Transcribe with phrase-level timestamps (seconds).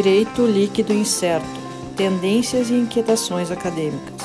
[0.00, 1.44] Direito Líquido Incerto
[1.96, 4.22] Tendências e Inquietações Acadêmicas.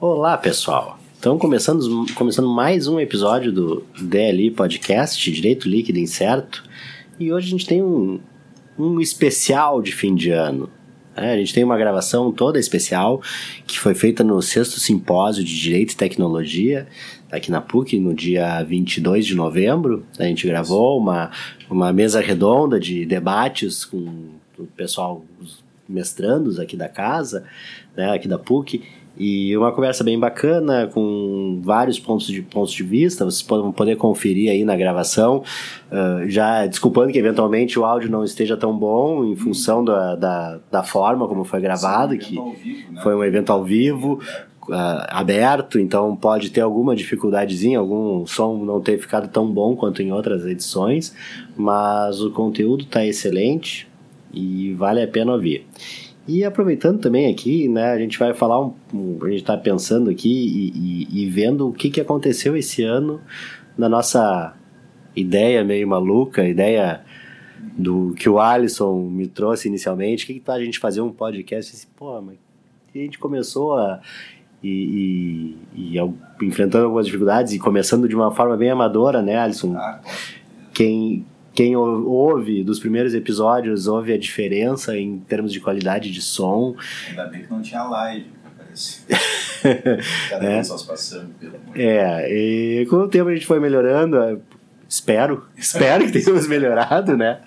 [0.00, 0.98] Olá, pessoal.
[1.18, 6.64] Então, começando, começando mais um episódio do DLI Podcast, Direito Líquido Incerto.
[7.20, 8.18] E hoje a gente tem um,
[8.78, 10.70] um especial de fim de ano.
[11.16, 13.22] É, a gente tem uma gravação toda especial
[13.66, 16.86] que foi feita no sexto simpósio de Direito e Tecnologia,
[17.32, 20.04] aqui na PUC, no dia 22 de novembro.
[20.18, 21.30] A gente gravou uma,
[21.70, 27.44] uma mesa redonda de debates com o pessoal, os mestrandos aqui da casa,
[27.96, 28.82] né, aqui da PUC,
[29.18, 33.96] e uma conversa bem bacana, com vários pontos de, pontos de vista, vocês podem poder
[33.96, 35.42] conferir aí na gravação.
[35.90, 40.58] Uh, já desculpando que eventualmente o áudio não esteja tão bom em função da, da,
[40.70, 43.00] da forma como foi gravado, Sim, que vivo, né?
[43.02, 44.20] foi um evento ao vivo.
[44.68, 50.02] Uh, aberto, então pode ter alguma dificuldadezinha, algum som não ter ficado tão bom quanto
[50.02, 51.14] em outras edições,
[51.56, 53.88] mas o conteúdo está excelente
[54.34, 55.64] e vale a pena ouvir.
[56.26, 58.74] E aproveitando também aqui, né, a gente vai falar, um,
[59.22, 63.20] a gente está pensando aqui e, e, e, vendo o que, que aconteceu esse ano
[63.78, 64.54] na nossa
[65.14, 67.02] ideia meio maluca, ideia
[67.78, 71.12] do que o Alisson me trouxe inicialmente, o que, que tá a gente fazer um
[71.12, 72.36] podcast assim, pô, mas
[72.94, 74.00] a gente começou a
[74.62, 79.76] e, e, e, enfrentando algumas dificuldades e começando de uma forma bem amadora, né, Alisson?
[79.76, 80.00] Ah,
[80.72, 81.24] quem
[81.56, 86.76] quem ouve dos primeiros episódios ouve a diferença em termos de qualidade de som.
[87.08, 88.26] Ainda bem que não tinha live,
[88.58, 89.00] parece.
[90.28, 90.56] Cada é.
[90.56, 94.36] nós passando pelo É, e com o tempo a gente foi melhorando, é,
[94.86, 97.40] espero, espero que tenhamos melhorado, né?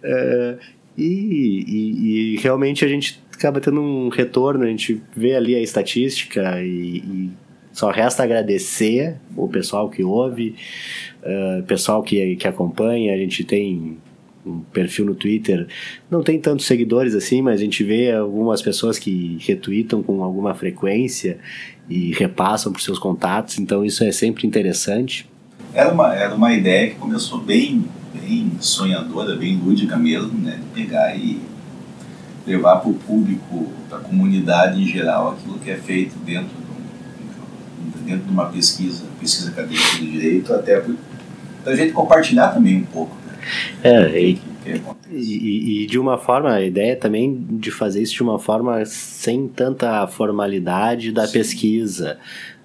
[0.00, 0.58] É,
[0.96, 5.60] e, e, e, realmente a gente acaba tendo um retorno, a gente vê ali a
[5.60, 7.30] estatística e, e
[7.72, 10.54] só resta agradecer o pessoal que ouve,
[11.22, 13.14] uh, pessoal que, que acompanha.
[13.14, 13.98] A gente tem
[14.44, 15.68] um perfil no Twitter,
[16.10, 20.52] não tem tantos seguidores assim, mas a gente vê algumas pessoas que retweetam com alguma
[20.52, 21.38] frequência
[21.88, 25.30] e repassam por seus contatos, então isso é sempre interessante.
[25.72, 30.58] Era uma, era uma ideia que começou bem, bem sonhadora, bem lúdica mesmo, né?
[30.60, 31.40] De pegar e
[32.46, 36.62] levar para o público, para a comunidade em geral, aquilo que é feito dentro
[38.04, 40.82] dentro de uma pesquisa, pesquisa acadêmica de direito, até
[41.62, 43.16] para a gente compartilhar também um pouco.
[43.26, 43.32] Né?
[43.82, 44.40] É, e,
[45.10, 49.48] e, e, de uma forma, a ideia também de fazer isso de uma forma sem
[49.48, 51.32] tanta formalidade da Sim.
[51.32, 52.18] pesquisa.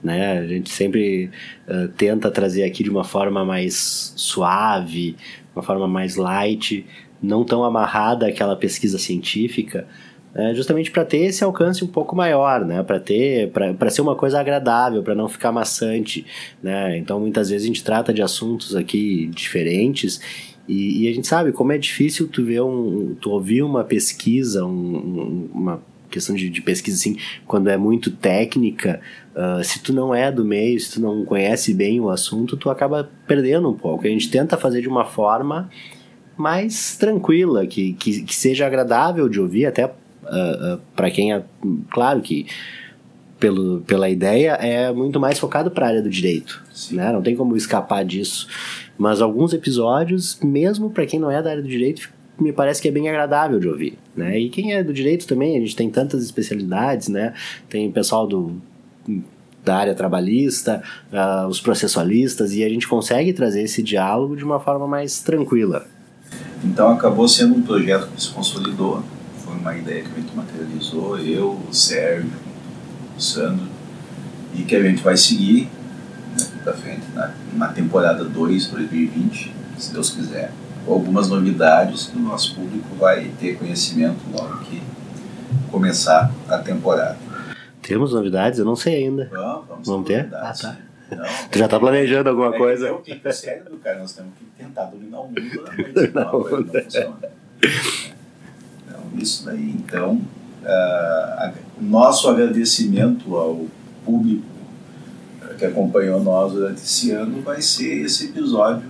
[0.03, 0.39] Né?
[0.39, 1.31] A gente sempre
[1.67, 5.15] uh, tenta trazer aqui de uma forma mais suave,
[5.55, 6.85] uma forma mais light,
[7.21, 9.87] não tão amarrada àquela pesquisa científica,
[10.37, 12.83] é, justamente para ter esse alcance um pouco maior, né?
[12.83, 16.23] Para ter, para ser uma coisa agradável, para não ficar maçante,
[16.61, 16.95] né?
[16.95, 20.21] Então muitas vezes a gente trata de assuntos aqui diferentes
[20.67, 24.63] e, e a gente sabe como é difícil tu ver um, tu ouvir uma pesquisa,
[24.63, 27.17] um, uma questão de, de, pesquisa assim,
[27.47, 29.01] quando é muito técnica,
[29.35, 32.69] uh, se tu não é do meio, se tu não conhece bem o assunto, tu
[32.69, 34.05] acaba perdendo um pouco.
[34.05, 35.67] A gente tenta fazer de uma forma
[36.37, 39.91] mais tranquila, que, que, que seja agradável de ouvir, até
[40.27, 41.43] uh, ah, ah, para quem é.
[41.89, 42.45] Claro que
[43.39, 47.11] pelo, pela ideia é muito mais focado para a área do direito, né?
[47.11, 48.47] Não tem como escapar disso.
[48.97, 52.87] Mas alguns episódios, mesmo para quem não é da área do direito, me parece que
[52.87, 54.39] é bem agradável de ouvir, né?
[54.39, 57.33] E quem é do direito também, a gente tem tantas especialidades, né?
[57.69, 58.61] Tem pessoal do
[59.63, 64.61] da área trabalhista, uh, os processualistas, e a gente consegue trazer esse diálogo de uma
[64.61, 65.85] forma mais tranquila.
[66.63, 69.03] Então acabou sendo um projeto que se consolidou
[69.57, 72.31] uma ideia que a gente materializou, eu, o Sérgio,
[73.15, 73.67] o Sandro,
[74.53, 75.69] e que a gente vai seguir
[76.37, 80.51] né, para frente na, na temporada 2, 2020, se Deus quiser.
[80.87, 84.81] Algumas novidades que o nosso público vai ter conhecimento logo que
[85.69, 87.17] começar a temporada.
[87.81, 88.59] Temos novidades?
[88.59, 89.29] Eu não sei ainda.
[89.31, 90.29] Vamos, vamos, vamos ter?
[90.33, 90.77] Ah, tá.
[91.11, 92.87] Não, tu já está planejando alguma é, coisa?
[92.87, 93.99] É o que sério, cara.
[93.99, 96.13] Nós temos que tentar dominar o mundo da noite.
[96.13, 97.17] Não, não, não funciona
[99.21, 99.69] isso daí.
[99.71, 100.21] Então,
[101.79, 103.65] o nosso agradecimento ao
[104.05, 104.45] público
[105.57, 108.87] que acompanhou nós durante esse ano vai ser esse episódio,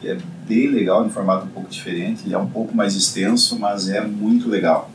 [0.00, 3.58] que é bem legal, em formato um pouco diferente, ele é um pouco mais extenso,
[3.58, 4.90] mas é muito legal.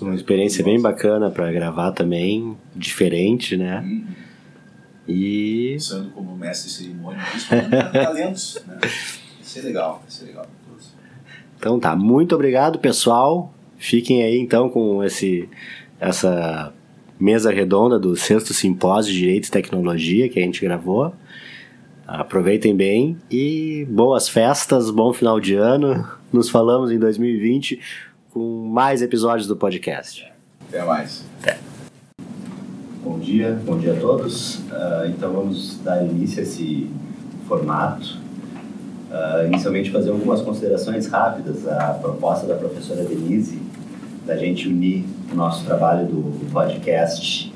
[0.00, 3.80] Uma experiência bem bacana para gravar também, diferente, né?
[3.80, 4.06] Uhum.
[5.06, 5.74] E.
[5.76, 7.22] Usando como mestre cerimônia,
[7.92, 8.78] talentos, né?
[8.80, 8.90] Vai
[9.42, 10.46] ser legal, vai ser legal.
[11.60, 13.52] Então tá, muito obrigado pessoal.
[13.76, 15.46] Fiquem aí então com esse
[16.00, 16.72] essa
[17.18, 21.12] mesa redonda do sexto simpósio de Direito e Tecnologia que a gente gravou.
[22.06, 26.08] Aproveitem bem e boas festas, bom final de ano.
[26.32, 27.78] Nos falamos em 2020
[28.30, 30.26] com mais episódios do podcast.
[30.66, 31.26] Até mais.
[31.42, 31.58] Até.
[33.04, 34.60] Bom dia, bom dia a todos.
[34.60, 36.88] Uh, então vamos dar início a esse
[37.46, 38.29] formato.
[39.10, 43.58] Uh, inicialmente fazer algumas considerações rápidas à proposta da professora Denise
[44.24, 47.52] da gente unir o nosso trabalho do podcast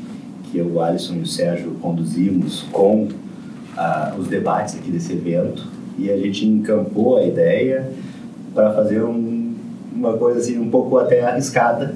[0.51, 5.69] que eu, o Alisson e o Sérgio conduzimos com uh, os debates aqui desse evento
[5.97, 7.89] e a gente encampou a ideia
[8.53, 9.55] para fazer um,
[9.95, 11.95] uma coisa assim um pouco até arriscada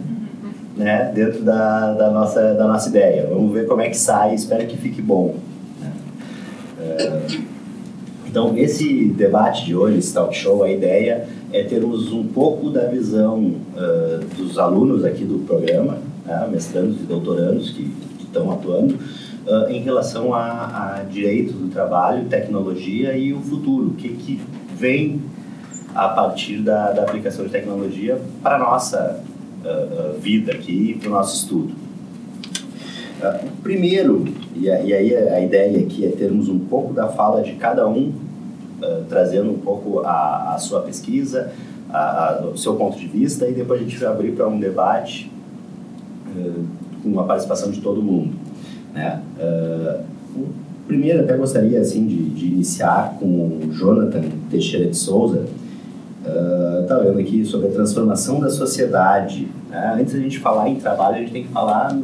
[0.77, 3.27] né, dentro da, da, nossa, da nossa ideia.
[3.29, 5.35] Vamos ver como é que sai, espero que fique bom.
[5.81, 5.93] Né?
[6.79, 7.48] Uh,
[8.29, 12.87] então, esse debate de hoje, esse talk show, a ideia é termos um pouco da
[12.87, 17.91] visão uh, dos alunos aqui do programa, né, mestrandos e doutorandos que,
[18.21, 18.95] estão atuando,
[19.47, 23.87] uh, em relação a, a direito do trabalho, tecnologia e o futuro.
[23.87, 24.39] O que, que
[24.77, 25.23] vem
[25.95, 29.23] a partir da, da aplicação de tecnologia para a nossa
[29.65, 31.88] uh, vida aqui, para o nosso estudo.
[33.63, 34.25] Primeiro,
[34.55, 38.13] e, aí a ideia aqui é termos um pouco da fala de cada um
[38.83, 41.51] uh, trazendo um pouco a, a sua pesquisa,
[41.91, 44.59] a, a, o seu ponto de vista, e depois a gente vai abrir para um
[44.59, 45.31] debate
[46.37, 46.65] uh,
[47.03, 48.35] com a participação de todo mundo.
[48.95, 49.21] Né?
[50.87, 55.45] Primeiro, até gostaria assim, de, de, iniciar com o Jonathan Teixeira de Souza.
[56.83, 59.49] Está uh, aqui sobre a transformação da sociedade.
[59.69, 59.97] Né?
[60.01, 61.97] Antes da gente falar em trabalho, a gente tem que falar,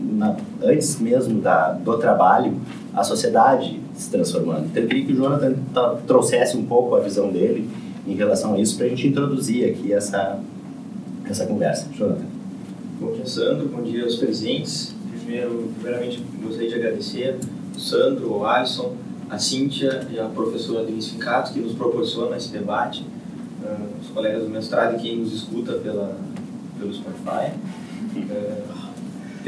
[0.00, 2.54] na, antes mesmo da, do trabalho,
[2.94, 4.66] a sociedade se transformando.
[4.66, 5.54] Então, eu queria que o Jonathan
[6.06, 7.68] trouxesse um pouco a visão dele
[8.06, 10.38] em relação a isso para a gente introduzir aqui essa,
[11.28, 11.86] essa conversa.
[11.92, 12.24] Jonathan.
[13.00, 13.68] Bom dia, Sandro.
[13.68, 14.94] Bom dia aos presentes.
[15.24, 17.38] Primeiro, primeiramente, gostaria de agradecer
[17.76, 18.94] o Sandro, o Alisson,
[19.30, 23.04] a Cíntia e a professora Denise Fincato que nos proporciona esse debate,
[23.62, 26.16] uh, os colegas do mestrado e quem nos escuta pela,
[26.78, 27.52] pelo Spotify.
[28.16, 28.78] Uh,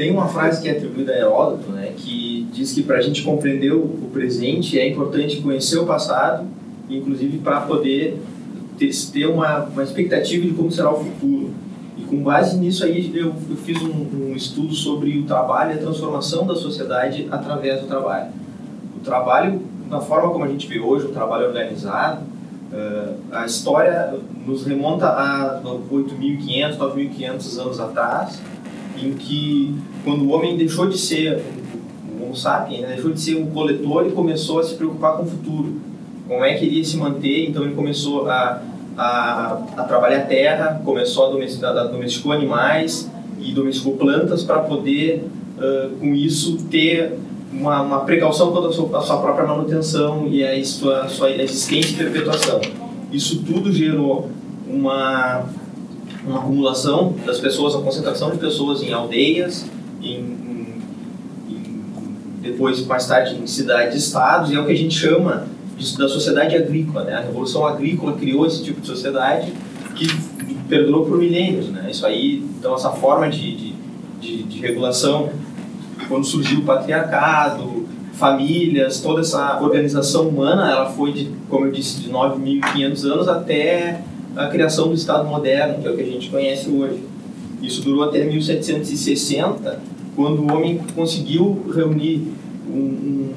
[0.01, 3.21] tem uma frase que é atribuída a Heródoto, né, que diz que para a gente
[3.21, 6.43] compreender o presente é importante conhecer o passado,
[6.89, 8.19] inclusive para poder
[8.79, 11.51] ter uma, uma expectativa de como será o futuro.
[11.95, 15.75] E com base nisso aí eu, eu fiz um, um, estudo sobre o trabalho e
[15.75, 18.31] a transformação da sociedade através do trabalho.
[18.97, 22.23] O trabalho, na forma como a gente vê hoje, o trabalho organizado,
[22.73, 24.15] uh, a história
[24.47, 28.41] nos remonta a 8.500, 9.500 anos atrás,
[28.99, 31.41] em que quando o homem deixou de ser
[32.09, 35.23] um Homo sapiens, né, deixou de ser um coletor e começou a se preocupar com
[35.23, 35.81] o futuro.
[36.27, 37.49] Como é que ele ia se manter?
[37.49, 38.61] Então ele começou a,
[38.97, 43.09] a, a trabalhar a terra, começou a domesticar, a domesticou animais
[43.39, 45.25] e domesticou plantas para poder,
[45.57, 47.17] uh, com isso, ter
[47.51, 51.93] uma, uma precaução quanto à sua, sua própria manutenção e a sua, a sua existência
[51.93, 52.61] e perpetuação.
[53.11, 54.29] Isso tudo gerou
[54.65, 55.43] uma
[56.25, 59.65] uma acumulação das pessoas, a concentração de pessoas em aldeias,
[60.01, 60.81] em,
[61.49, 61.83] em,
[62.41, 65.47] depois mais tarde em cidades, estados, e é o que a gente chama
[65.77, 67.03] de, da sociedade agrícola.
[67.03, 67.13] Né?
[67.13, 69.53] A revolução agrícola criou esse tipo de sociedade
[69.95, 70.07] que
[70.67, 71.69] perdurou por milênios.
[71.69, 71.89] Né?
[71.91, 73.73] Isso aí, então essa forma de, de,
[74.19, 75.29] de, de regulação,
[76.07, 82.01] quando surgiu o patriarcado, famílias, toda essa organização humana, ela foi de, como eu disse,
[82.01, 84.01] de 9.500 anos até
[84.35, 86.99] a criação do Estado moderno, que é o que a gente conhece hoje.
[87.61, 89.81] Isso durou até 1760,
[90.15, 92.27] quando o homem conseguiu reunir
[92.67, 93.33] um,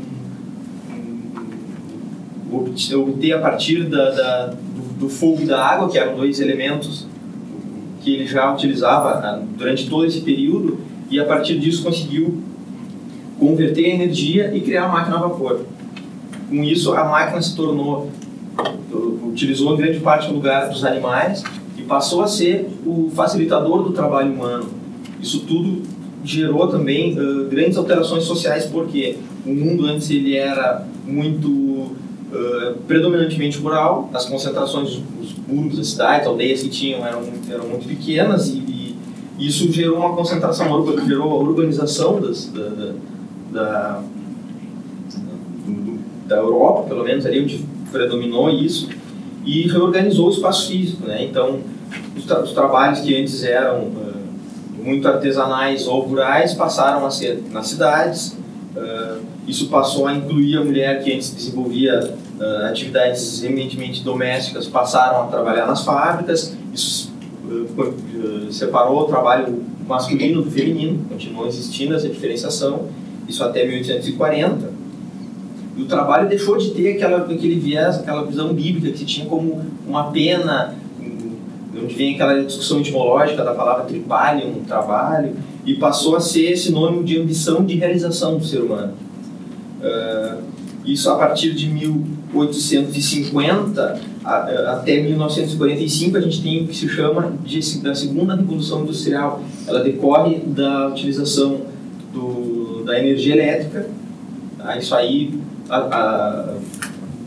[2.51, 6.17] um, um obter a partir da, da do, do, fogo e da água, que eram
[6.17, 7.07] dois elementos
[8.03, 10.79] que ele já utilizava ah, durante todo esse período,
[11.11, 12.43] e a partir disso conseguiu
[13.39, 15.65] converter a energia e criar a máquina a vapor.
[16.49, 18.11] Com isso, a máquina se tornou
[19.27, 21.43] utilizou em grande parte o lugar dos animais
[21.85, 24.67] e passou a ser o facilitador do trabalho humano.
[25.21, 25.83] Isso tudo
[26.25, 33.59] gerou também uh, grandes alterações sociais porque o mundo antes ele era muito uh, predominantemente
[33.59, 38.59] rural, as concentrações, os burgos, as cidades, aldeias que tinham eram, eram muito pequenas e,
[38.59, 38.97] e
[39.39, 42.93] isso gerou uma concentração, gerou a urbanização das, da, da,
[43.53, 44.03] da,
[46.27, 48.89] da Europa, pelo menos ali onde predominou isso
[49.45, 51.07] e reorganizou o espaço físico.
[51.07, 51.25] Né?
[51.25, 51.61] Então,
[52.17, 54.15] os, tra os trabalhos que antes eram uh,
[54.83, 58.37] muito artesanais ou rurais passaram a ser nas cidades.
[58.77, 65.25] Uh, isso passou a incluir a mulher que antes desenvolvia uh, atividades eminentemente domésticas, passaram
[65.25, 66.57] a trabalhar nas fábricas.
[66.73, 67.13] Isso
[68.51, 72.89] separou o trabalho masculino do feminino, continuou existindo essa diferenciação,
[73.29, 74.73] isso até 1840.
[75.77, 79.27] E o trabalho deixou de ter aquela, aquele viés, aquela visão bíblica que se tinha
[79.27, 80.75] como uma pena,
[81.87, 87.65] vem aquela discussão etimológica da palavra tripalium, trabalho, e passou a ser sinônimo de ambição
[87.65, 88.95] de realização do ser humano.
[89.81, 90.43] Uh,
[90.85, 97.79] isso a partir de 1850 até 1945 a gente tem o que se chama de,
[97.81, 99.43] da segunda revolução industrial.
[99.67, 101.61] Ela decorre da utilização
[102.13, 103.87] do, da energia elétrica.
[104.57, 104.79] Tá?
[104.79, 105.39] Isso aí
[105.69, 106.55] a, a,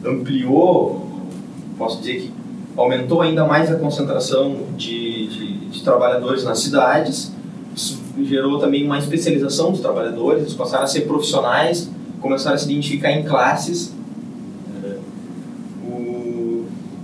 [0.05, 1.07] ampliou,
[1.77, 2.31] posso dizer que
[2.77, 7.34] aumentou ainda mais a concentração de, de, de trabalhadores nas cidades.
[7.75, 11.89] Isso gerou também uma especialização dos trabalhadores, eles passaram a ser profissionais,
[12.22, 13.98] começaram a se identificar em classes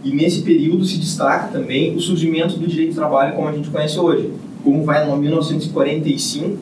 [0.04, 3.70] e nesse período se destaca também o surgimento do direito do trabalho como a gente
[3.70, 4.32] conhece hoje.
[4.64, 6.58] Como vai em 1945,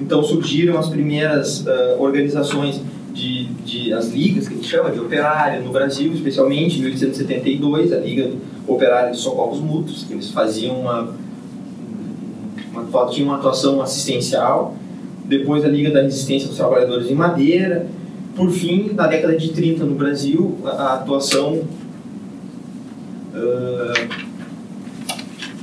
[0.00, 2.80] então surgiram as primeiras uh, organizações
[3.20, 7.92] de, de, as ligas que a gente chama de operário no Brasil, especialmente em 1872,
[7.92, 8.30] a Liga
[8.66, 11.14] Operária de Socorros Mútuos, que eles faziam uma,
[12.72, 14.74] uma tinham uma atuação assistencial,
[15.26, 17.86] depois a Liga da Resistência dos Trabalhadores em Madeira,
[18.34, 21.62] por fim, na década de 30 no Brasil, a, a atuação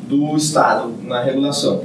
[0.07, 1.83] do Estado na regulação.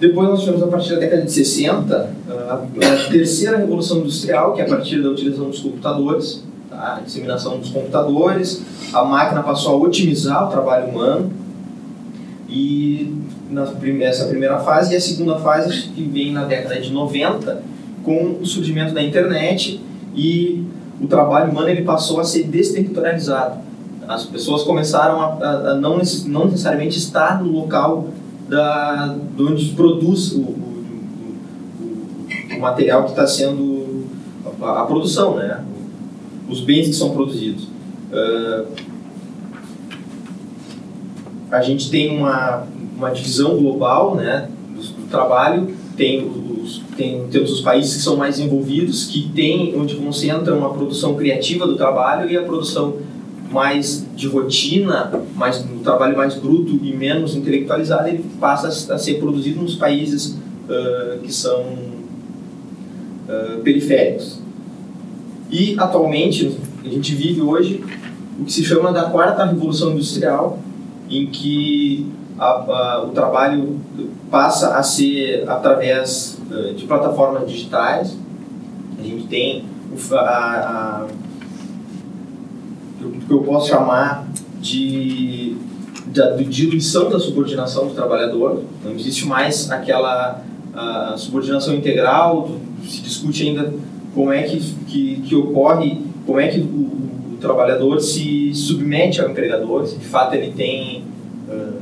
[0.00, 2.10] Depois nós tivemos, a partir da década de 60,
[2.48, 6.96] a, terceira revolução industrial, que é a partir da utilização dos computadores, tá?
[6.96, 11.32] a disseminação dos computadores, a máquina passou a otimizar o trabalho humano,
[12.48, 13.14] e
[13.50, 17.62] nessa primeira fase, e a segunda fase que vem na década de 90,
[18.02, 19.80] com o surgimento da internet
[20.14, 20.64] e
[21.00, 23.64] o trabalho humano ele passou a ser desterritorializado
[24.08, 28.08] as pessoas começaram a, a, a não, não, necessariamente estar no local
[28.54, 31.36] da, de onde se produz o, o,
[31.80, 34.04] o, o material que está sendo
[34.62, 35.64] a, a, produção, né?
[36.48, 37.64] os bens que são produzidos.
[38.12, 38.66] Uh,
[41.50, 42.64] a gente tem uma,
[42.96, 48.16] uma divisão global né, do, do trabalho, tem os, tem, temos os países que são
[48.16, 52.96] mais envolvidos, que tem, onde concentram a produção criativa do trabalho e a produção
[53.54, 59.20] mais de rotina, mais um trabalho mais bruto e menos intelectualizado, ele passa a ser
[59.20, 60.36] produzido nos países
[60.68, 64.40] uh, que são uh, periféricos.
[65.48, 67.84] E atualmente a gente vive hoje
[68.40, 70.58] o que se chama da quarta revolução industrial,
[71.08, 73.78] em que a, a, o trabalho
[74.32, 78.18] passa a ser através uh, de plataformas digitais.
[78.98, 79.64] A gente tem
[80.10, 81.06] a, a
[83.26, 84.26] que eu posso chamar
[84.60, 85.56] de,
[86.06, 88.62] de diluição da subordinação do trabalhador.
[88.84, 90.42] Não existe mais aquela
[91.16, 92.50] subordinação integral,
[92.86, 93.72] se discute ainda
[94.14, 99.28] como é que, que, que ocorre, como é que o, o, trabalhador se submete ao
[99.28, 101.04] empregador, se de fato ele tem
[101.48, 101.74] uh,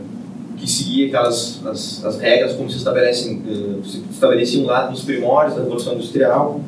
[0.56, 3.80] que seguir aquelas as, as regras como se estabelecem, uh,
[4.10, 6.60] estabeleciam lá nos primórdios da Revolução Industrial.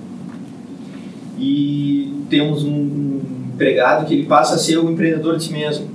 [1.36, 3.20] E temos um,
[3.54, 5.88] empregado que ele passa a ser o empreendedor de si mesmo.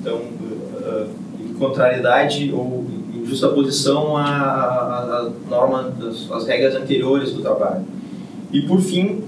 [0.00, 1.06] Então, uh,
[1.40, 5.92] em contrariedade ou em justaposição à, à, norma,
[6.32, 7.84] às regras anteriores do trabalho.
[8.52, 9.22] E, por fim,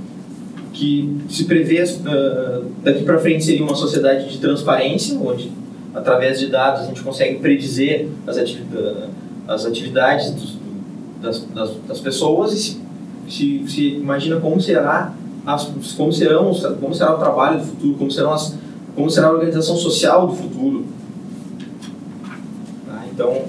[0.72, 5.50] que se prevê uh, daqui para frente seria uma sociedade de transparência, onde
[5.94, 9.08] através de dados a gente consegue predizer as, atividades,
[9.48, 10.58] as atividades dos,
[11.22, 12.80] das, das, das, pessoas e se,
[13.28, 15.14] se, se imagina como será
[15.46, 15.64] as,
[15.96, 18.58] como, serão, como será o trabalho do futuro, como, serão as,
[18.96, 20.84] como será a organização social do futuro.
[22.90, 23.44] Ah, então,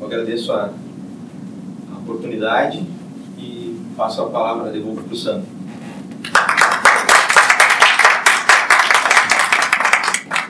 [0.00, 0.70] eu agradeço a,
[1.94, 2.84] a oportunidade
[3.38, 5.46] e passo a palavra, devolvo para o Sandro.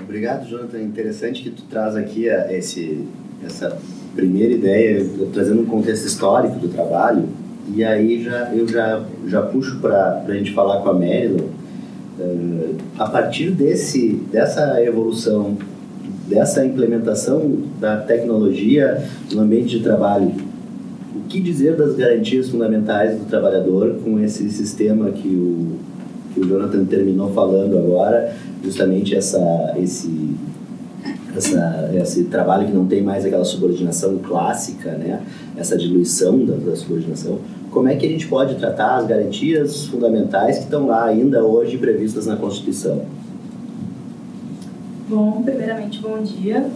[0.00, 0.80] Obrigado, Jonathan.
[0.80, 3.06] Interessante que tu traz aqui esse,
[3.44, 3.78] essa
[4.14, 7.28] primeira ideia, trazendo um contexto histórico do trabalho,
[7.68, 11.44] e aí já, eu já, já puxo para a gente falar com a Marilyn,
[12.18, 15.56] uh, a partir desse, dessa evolução,
[16.28, 19.02] dessa implementação da tecnologia
[19.32, 20.32] no ambiente de trabalho,
[21.14, 25.78] o que dizer das garantias fundamentais do trabalhador com esse sistema que o,
[26.34, 30.34] que o Jonathan terminou falando agora, justamente essa, esse
[31.36, 35.22] essa, esse trabalho que não tem mais aquela subordinação clássica, né?
[35.56, 37.38] essa diluição da, da, subordinação,
[37.70, 41.78] como é que a gente pode tratar as garantias fundamentais que estão lá ainda hoje
[41.78, 43.02] previstas na Constituição?
[45.08, 46.66] Bom, primeiramente, bom dia.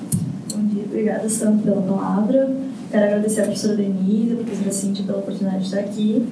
[0.55, 2.51] Bom dia, obrigada, Sandro, pela palavra.
[2.91, 6.27] Quero agradecer a professora Denise, a professora Cintia pela oportunidade de estar aqui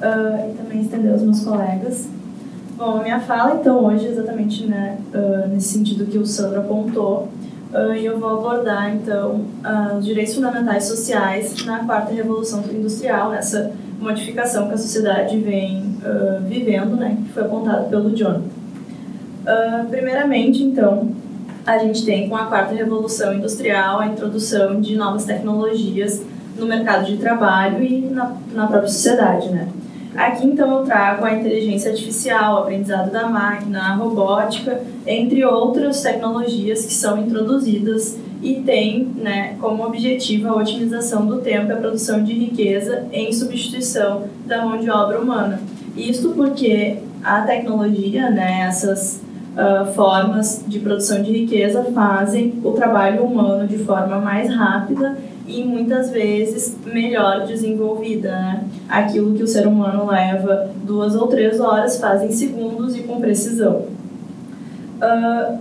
[0.00, 2.08] uh, e também estender aos meus colegas.
[2.76, 6.60] Bom, a minha fala, então, hoje é exatamente né, uh, nesse sentido que o Sandro
[6.60, 7.28] apontou,
[7.96, 9.44] e eu vou abordar, então,
[9.98, 15.96] os direitos fundamentais sociais na quarta revolução industrial, nessa modificação que a sociedade vem
[16.48, 18.42] vivendo, né, que foi apontado pelo John.
[19.88, 21.12] primeiramente, então,
[21.66, 26.22] a gente tem com a quarta revolução industrial a introdução de novas tecnologias
[26.58, 29.68] no mercado de trabalho e na, na própria sociedade, né?
[30.14, 36.02] Aqui então eu trago a inteligência artificial, o aprendizado da máquina, a robótica, entre outras
[36.02, 41.76] tecnologias que são introduzidas e tem né, como objetivo a otimização do tempo e a
[41.76, 45.60] produção de riqueza em substituição da mão de obra humana.
[45.96, 49.20] Isto porque a tecnologia, né, essas
[49.52, 55.18] uh, formas de produção de riqueza fazem o trabalho humano de forma mais rápida
[55.50, 58.30] e muitas vezes melhor desenvolvida.
[58.30, 58.64] Né?
[58.88, 63.20] Aquilo que o ser humano leva duas ou três horas faz em segundos e com
[63.20, 63.86] precisão.
[64.96, 65.58] Uh,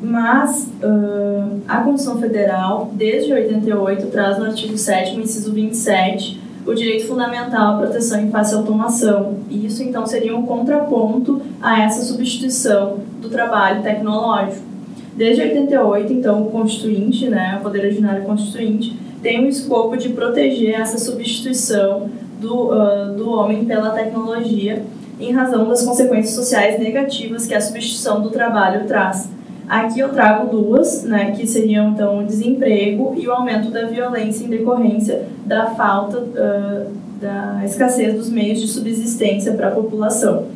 [0.00, 7.06] mas uh, a Constituição Federal, desde 88, traz no artigo 7 inciso 27, o direito
[7.06, 9.38] fundamental à proteção em face à automação.
[9.50, 14.68] E isso, então, seria um contraponto a essa substituição do trabalho tecnológico.
[15.16, 20.80] Desde 88, então, o Constituinte, né, o Poder Ordinário Constituinte, tem o escopo de proteger
[20.80, 22.10] essa substituição
[22.40, 24.82] do, uh, do homem pela tecnologia
[25.20, 29.28] em razão das consequências sociais negativas que a substituição do trabalho traz.
[29.68, 34.44] Aqui eu trago duas, né, que seriam então o desemprego e o aumento da violência
[34.44, 40.46] em decorrência da falta, uh, da escassez dos meios de subsistência para a população.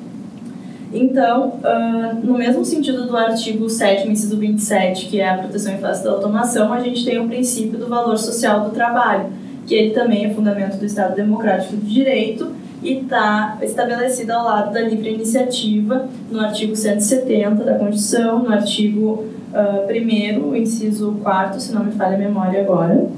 [0.93, 5.79] Então, uh, no mesmo sentido do artigo 7, inciso 27, que é a proteção em
[5.79, 9.27] face da automação, a gente tem o princípio do valor social do trabalho,
[9.67, 12.53] que ele também é fundamento do Estado Democrático de Direito
[12.83, 19.25] e está estabelecido ao lado da livre iniciativa no artigo 170 da Constituição, no artigo
[19.53, 23.09] uh, 1 inciso 4 se não me falha a memória agora.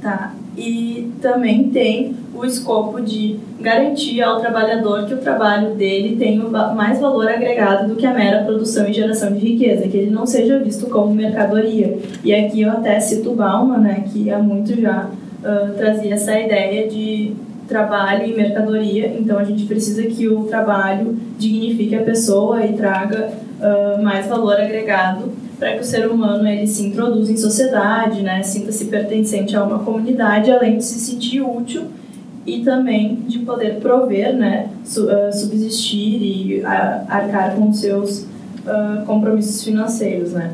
[0.00, 0.34] Tá?
[0.56, 6.42] E também tem o escopo de garantir ao trabalhador que o trabalho dele tenha
[6.74, 10.26] mais valor agregado do que a mera produção e geração de riqueza, que ele não
[10.26, 11.98] seja visto como mercadoria.
[12.24, 16.88] E aqui eu até cito Bauman, né, que há muito já uh, trazia essa ideia
[16.88, 17.34] de
[17.68, 23.30] trabalho e mercadoria, então a gente precisa que o trabalho dignifique a pessoa e traga
[23.60, 28.42] uh, mais valor agregado para que o ser humano ele se introduza em sociedade, né,
[28.42, 31.99] sinta-se pertencente a uma comunidade, além de se sentir útil
[32.46, 34.70] e também de poder prover, né,
[35.08, 40.52] ah, subsistir e arcar com seus uh, compromissos financeiros, né.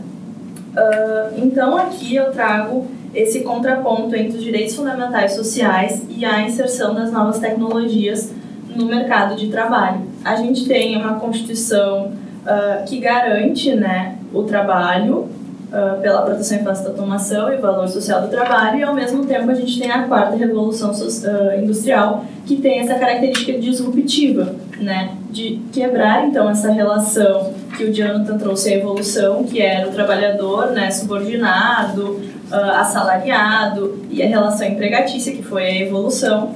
[0.77, 6.94] Uh, então aqui eu trago esse contraponto entre os direitos fundamentais sociais e a inserção
[6.94, 8.31] das novas tecnologias
[8.75, 10.03] no mercado de trabalho.
[10.22, 15.29] A gente tem uma constituição uh, que garante, né, o trabalho
[15.68, 19.24] uh, pela proteção em face da automação e valor social do trabalho, e ao mesmo
[19.26, 25.14] tempo a gente tem a quarta revolução uh, industrial, que tem essa característica disruptiva, né,
[25.31, 30.72] de quebrar então essa relação que o Jonathan trouxe a evolução, que era o trabalhador
[30.72, 36.55] né, subordinado, uh, assalariado, e a relação empregatícia, que foi a evolução.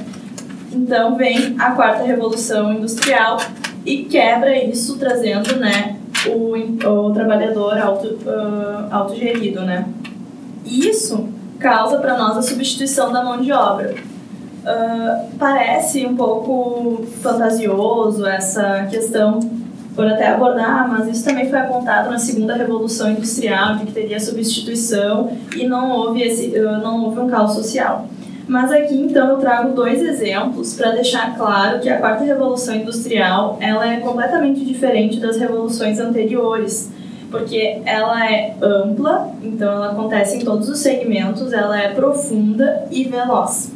[0.72, 3.38] Então vem a quarta revolução industrial
[3.84, 5.96] e quebra isso, trazendo né,
[6.28, 6.54] o,
[6.88, 9.86] o trabalhador auto, uh, autogerido, né?
[10.64, 11.28] Isso
[11.58, 13.94] causa para nós a substituição da mão de obra.
[14.62, 19.40] Uh, parece um pouco fantasioso essa questão
[19.94, 24.20] por até abordar, mas isso também foi apontado na segunda revolução industrial de que teria
[24.20, 28.06] substituição e não houve esse uh, não houve um caos social.
[28.50, 33.56] Mas aqui então eu trago dois exemplos para deixar claro que a quarta revolução industrial
[33.60, 36.90] ela é completamente diferente das revoluções anteriores,
[37.30, 43.04] porque ela é ampla, então ela acontece em todos os segmentos, ela é profunda e
[43.04, 43.70] veloz.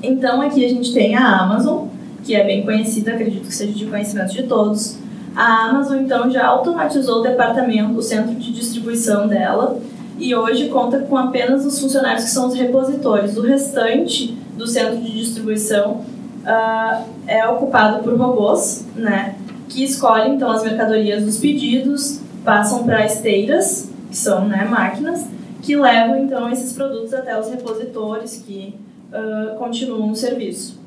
[0.00, 1.88] Então aqui a gente tem a Amazon,
[2.22, 4.96] que é bem conhecida, acredito que seja de conhecimento de todos.
[5.34, 9.76] A Amazon então já automatizou o departamento, o centro de distribuição dela,
[10.18, 13.36] e hoje conta com apenas os funcionários que são os repositores.
[13.36, 16.04] O restante do centro de distribuição
[16.42, 19.36] uh, é ocupado por robôs, né,
[19.68, 25.26] que escolhem então as mercadorias dos pedidos, passam para esteiras, que são né, máquinas,
[25.62, 28.74] que levam então esses produtos até os repositores que
[29.12, 30.78] uh, continuam o serviço.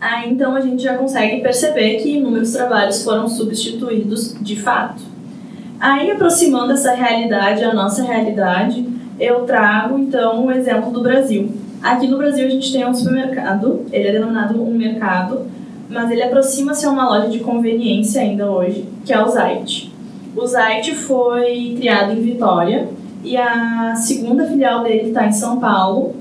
[0.00, 5.02] Aí então a gente já consegue perceber que inúmeros trabalhos foram substituídos de fato.
[5.80, 8.84] Aí, aproximando essa realidade, a nossa realidade,
[9.18, 11.52] eu trago então o exemplo do Brasil.
[11.82, 15.46] Aqui no Brasil a gente tem um supermercado, ele é denominado um mercado,
[15.88, 19.92] mas ele aproxima-se a uma loja de conveniência ainda hoje, que é o Zait.
[20.36, 22.88] O Zait foi criado em Vitória
[23.22, 26.14] e a segunda filial dele está em São Paulo.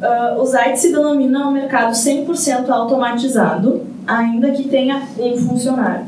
[0.00, 6.06] Uh, o Zait se denomina um mercado 100% automatizado, ainda que tenha um funcionário.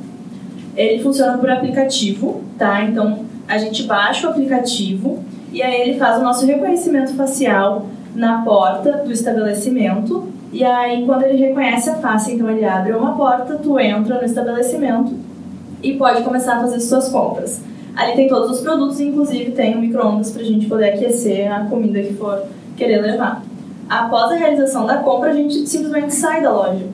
[0.76, 2.84] Ele funciona por aplicativo, tá?
[2.84, 8.42] Então a gente baixa o aplicativo e aí ele faz o nosso reconhecimento facial na
[8.42, 13.56] porta do estabelecimento e aí quando ele reconhece a face, então ele abre uma porta,
[13.56, 15.12] tu entra no estabelecimento
[15.82, 17.60] e pode começar a fazer suas compras.
[17.96, 21.64] Ali tem todos os produtos, inclusive tem um micro-ondas para a gente poder aquecer a
[21.64, 22.44] comida que for
[22.76, 23.42] querer levar.
[23.88, 26.86] Após a realização da compra, a gente simplesmente sai da loja.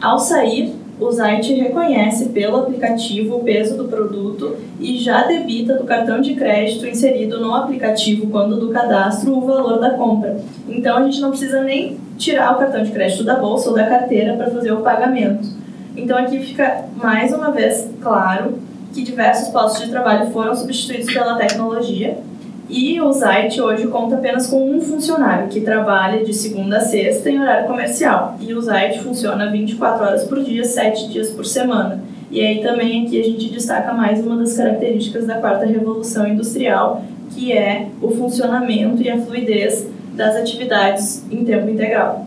[0.00, 5.84] Ao sair, o site reconhece pelo aplicativo o peso do produto e já debita do
[5.84, 10.36] cartão de crédito inserido no aplicativo quando do cadastro o valor da compra.
[10.68, 13.86] Então a gente não precisa nem tirar o cartão de crédito da bolsa ou da
[13.86, 15.48] carteira para fazer o pagamento.
[15.96, 18.58] Então aqui fica mais uma vez claro
[18.92, 22.18] que diversos postos de trabalho foram substituídos pela tecnologia
[22.72, 27.28] e o site hoje conta apenas com um funcionário que trabalha de segunda a sexta
[27.30, 28.38] em horário comercial.
[28.40, 32.02] E o site funciona 24 horas por dia, 7 dias por semana.
[32.30, 37.04] E aí também aqui a gente destaca mais uma das características da quarta revolução industrial,
[37.34, 42.26] que é o funcionamento e a fluidez das atividades em tempo integral.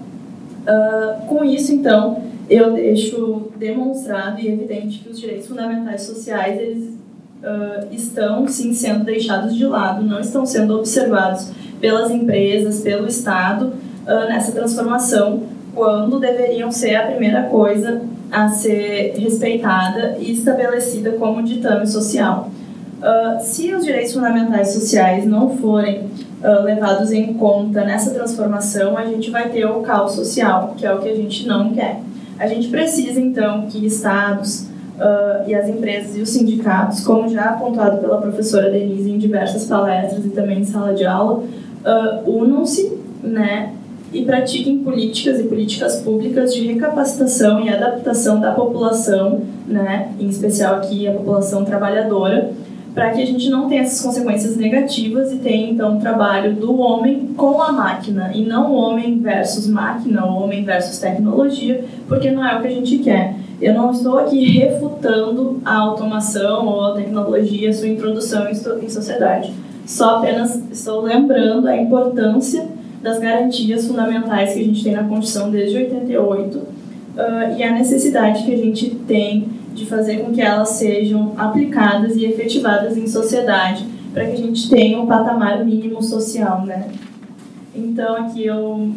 [0.62, 7.05] Uh, com isso, então, eu deixo demonstrado e evidente que os direitos fundamentais sociais eles
[7.46, 13.74] uh, estão sim sendo deixados de lado, não estão sendo observados pelas empresas, pelo Estado
[14.06, 21.44] uh, nessa transformação, quando deveriam ser a primeira coisa a ser respeitada e estabelecida como
[21.44, 22.50] ditame social.
[22.98, 26.10] Uh, se os direitos fundamentais sociais não forem
[26.42, 30.94] uh, levados em conta nessa transformação, a gente vai ter o caos social, que é
[30.94, 32.00] o que a gente não quer.
[32.40, 37.46] A gente precisa, então, que estados, uh, e as empresas e os sindicatos, como já
[37.46, 42.98] apontado pela professora Denise em diversas palestras e também em sala de aula, uh, unam-se
[43.24, 43.74] né,
[44.14, 50.76] e pratiquem políticas e políticas públicas de recapacitação e adaptação da população, né, em especial
[50.76, 52.52] aqui a população trabalhadora,
[52.94, 56.80] para que a gente não tenha essas consequências negativas e tenha então o trabalho do
[56.80, 62.58] homem com a máquina e não homem versus máquina, homem versus tecnologia, porque não é
[62.58, 63.36] o que a gente quer.
[63.62, 69.54] Eu não estou aqui refutando a automação ou a tecnologia, sua introdução em sociedade.
[69.86, 72.68] Só apenas estou lembrando a importância
[73.02, 76.68] das garantias fundamentais que a gente tem na Constituição desde 88 uh,
[77.58, 82.26] e a necessidade que a gente tem de fazer com que elas sejam aplicadas e
[82.26, 86.90] efetivadas em sociedade para que a gente tenha um patamar mínimo social, né?
[87.76, 88.90] Então aqui eu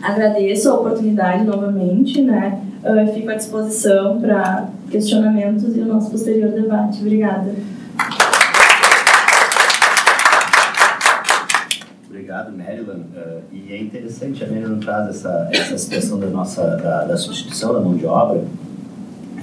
[0.00, 2.58] agradeço a oportunidade novamente, né?
[2.82, 7.00] Uh, fico à disposição para questionamentos e o nosso posterior debate.
[7.00, 7.54] Obrigada.
[12.08, 13.04] Obrigado, Maryland.
[13.14, 17.72] Uh, e é interessante, a Maryland traz essa, essa situação da nossa da, da substituição
[17.72, 18.42] da mão de obra,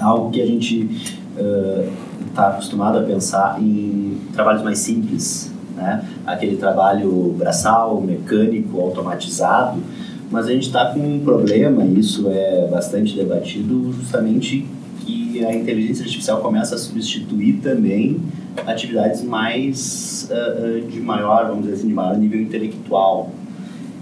[0.02, 0.90] algo que a gente
[2.28, 6.04] está uh, acostumado a pensar em trabalhos mais simples, né?
[6.26, 9.82] aquele trabalho braçal, mecânico, automatizado,
[10.32, 14.66] mas a gente está com um problema, e isso é bastante debatido, justamente
[15.06, 18.20] que a inteligência artificial começa a substituir também
[18.68, 23.32] atividades mais uh, de maior, vamos dizer assim, de maior nível intelectual.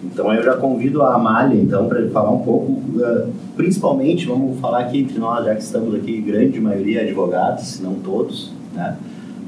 [0.03, 4.79] Então eu já convido a Amália, então, para falar um pouco, uh, principalmente, vamos falar
[4.79, 8.97] aqui entre nós, já que estamos aqui, grande maioria advogados, se não todos, né?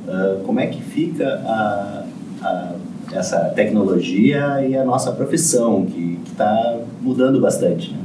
[0.08, 2.06] Uh, como é que fica a,
[2.42, 2.76] a
[3.12, 7.92] essa tecnologia e a nossa profissão, que está mudando bastante.
[7.92, 8.00] Né?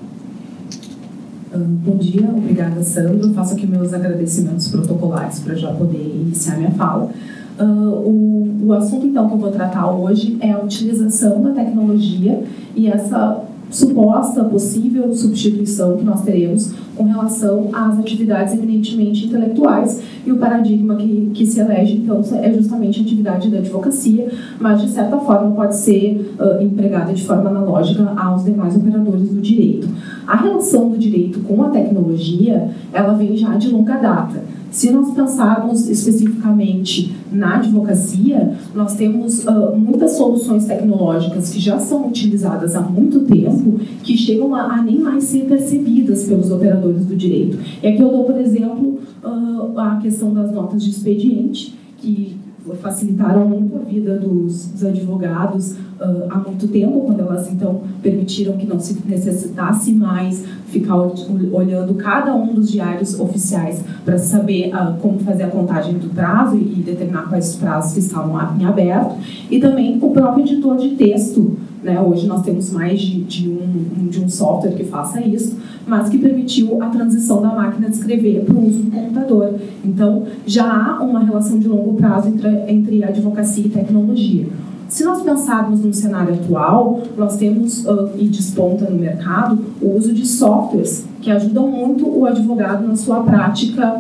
[1.53, 3.33] Ah, bom dia, obrigada Sandro.
[3.35, 7.11] Faço aqui meus agradecimentos protocolares para já poder iniciar minha fala.
[7.59, 12.43] Uh, o, o assunto então que eu vou tratar hoje é a utilização da tecnologia
[12.75, 20.33] e essa suposta possível substituição que nós teremos com relação às atividades eminentemente intelectuais e
[20.33, 24.89] o paradigma que, que se elege, então, é justamente a atividade da advocacia, mas de
[24.89, 29.89] certa forma pode ser uh, empregada de forma analógica aos demais operadores do direito.
[30.27, 34.43] A relação do direito com a tecnologia, ela vem já de longa data.
[34.75, 42.09] Se nós pensarmos especificamente na advocacia, nós temos uh, muitas soluções tecnológicas que já são
[42.09, 47.17] utilizadas há muito tempo, que chegam a, a, nem mais ser percebidas pelos operadores do
[47.17, 47.59] direito.
[47.83, 52.37] E aqui eu dou, por exemplo, uh, a questão das notas de expediente, que
[52.81, 58.57] facilitaram muito a vida dos, dos advogados uh, há muito tempo, quando elas então permitiram
[58.57, 64.99] que não se necessitasse mais ficar olhando cada um dos diários oficiais para saber uh,
[65.01, 68.65] como fazer a contagem do prazo e, e determinar quais os prazos que estavam em
[68.65, 69.17] aberto,
[69.51, 71.57] e também o próprio editor de texto.
[71.85, 72.01] Né?
[72.01, 76.17] Hoje nós temos mais de, de, um, de um software que faça isso, mas que
[76.17, 79.55] permitiu a transição da máquina de escrever para o uso do computador.
[79.85, 84.47] Então, já há uma relação de longo prazo entre, entre advocacia e tecnologia.
[84.89, 90.15] Se nós pensarmos no cenário atual, nós temos, uh, e desponta no mercado, o uso
[90.15, 93.95] de softwares que ajudam muito o advogado na sua prática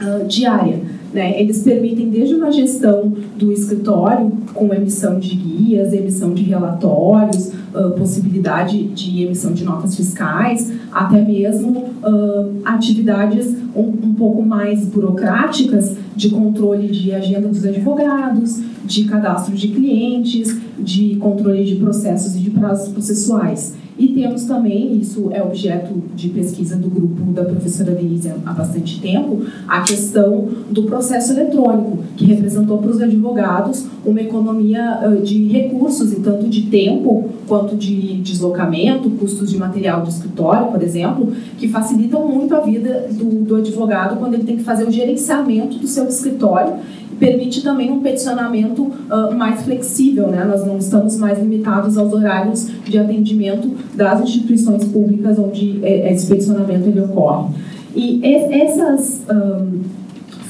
[0.00, 0.80] uh, diária.
[1.12, 1.40] Né?
[1.40, 7.90] Eles permitem desde uma gestão do escritório, com emissão de guias, emissão de relatórios, uh,
[7.98, 11.70] possibilidade de emissão de notas fiscais, até mesmo
[12.02, 19.54] uh, atividades um, um pouco mais burocráticas de controle de agenda dos advogados, de cadastro
[19.54, 23.74] de clientes, de controle de processos e de prazos processuais.
[24.00, 28.98] E temos também, isso é objeto de pesquisa do grupo da professora Denise há bastante
[28.98, 36.14] tempo, a questão do processo eletrônico, que representou para os advogados uma economia de recursos,
[36.14, 41.68] e tanto de tempo quanto de deslocamento, custos de material de escritório, por exemplo, que
[41.68, 45.86] facilitam muito a vida do, do advogado quando ele tem que fazer o gerenciamento do
[45.86, 46.72] seu escritório
[47.20, 50.42] permite também um peticionamento uh, mais flexível, né?
[50.44, 56.26] Nós não estamos mais limitados aos horários de atendimento das instituições públicas onde eh, esse
[56.26, 57.54] peticionamento ele ocorre.
[57.94, 59.80] E essas um,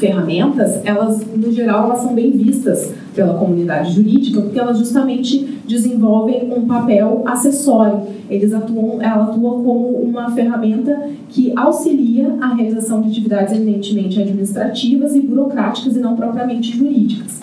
[0.00, 6.50] ferramentas, elas, no geral, elas são bem vistas pela comunidade jurídica, porque elas justamente desenvolvem
[6.52, 8.02] um papel acessório.
[8.28, 15.14] Eles atuam, ela atua como uma ferramenta que auxilia a realização de atividades eminentemente administrativas
[15.14, 17.40] e burocráticas e não propriamente jurídicas.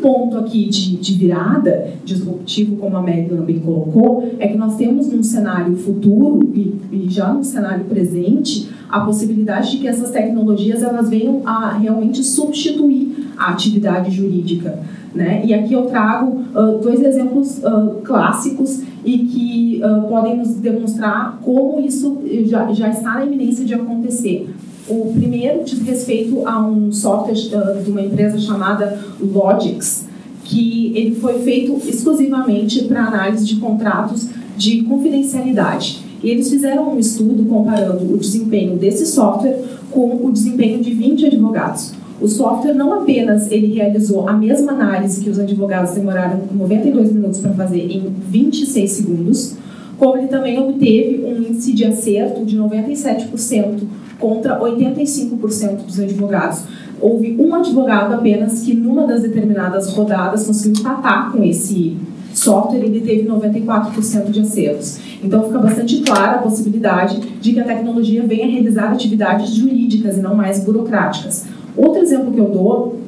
[0.00, 5.08] Ponto aqui de, de virada, disruptivo, como a Megan bem colocou, é que nós temos
[5.08, 10.82] num cenário futuro e, e já no cenário presente a possibilidade de que essas tecnologias
[10.82, 14.78] elas venham a realmente substituir a atividade jurídica.
[15.14, 15.42] Né?
[15.44, 21.38] E aqui eu trago uh, dois exemplos uh, clássicos e que uh, podem nos demonstrar
[21.42, 24.48] como isso já, já está na iminência de acontecer.
[24.88, 30.06] O primeiro diz respeito a um software de uma empresa chamada Logix,
[30.44, 36.02] que ele foi feito exclusivamente para análise de contratos de confidencialidade.
[36.22, 41.26] E eles fizeram um estudo comparando o desempenho desse software com o desempenho de 20
[41.26, 41.92] advogados.
[42.20, 47.40] O software não apenas ele realizou a mesma análise que os advogados demoraram 92 minutos
[47.40, 49.56] para fazer em 26 segundos,
[49.98, 53.82] como ele também obteve um índice de acerto de 97%
[54.18, 56.62] contra 85% dos advogados.
[57.00, 61.96] Houve um advogado apenas que, numa das determinadas rodadas, conseguiu empatar com esse
[62.32, 64.98] software, ele teve 94% de acertos.
[65.22, 70.20] Então fica bastante clara a possibilidade de que a tecnologia venha realizar atividades jurídicas e
[70.20, 71.46] não mais burocráticas.
[71.76, 73.00] Outro exemplo que eu dou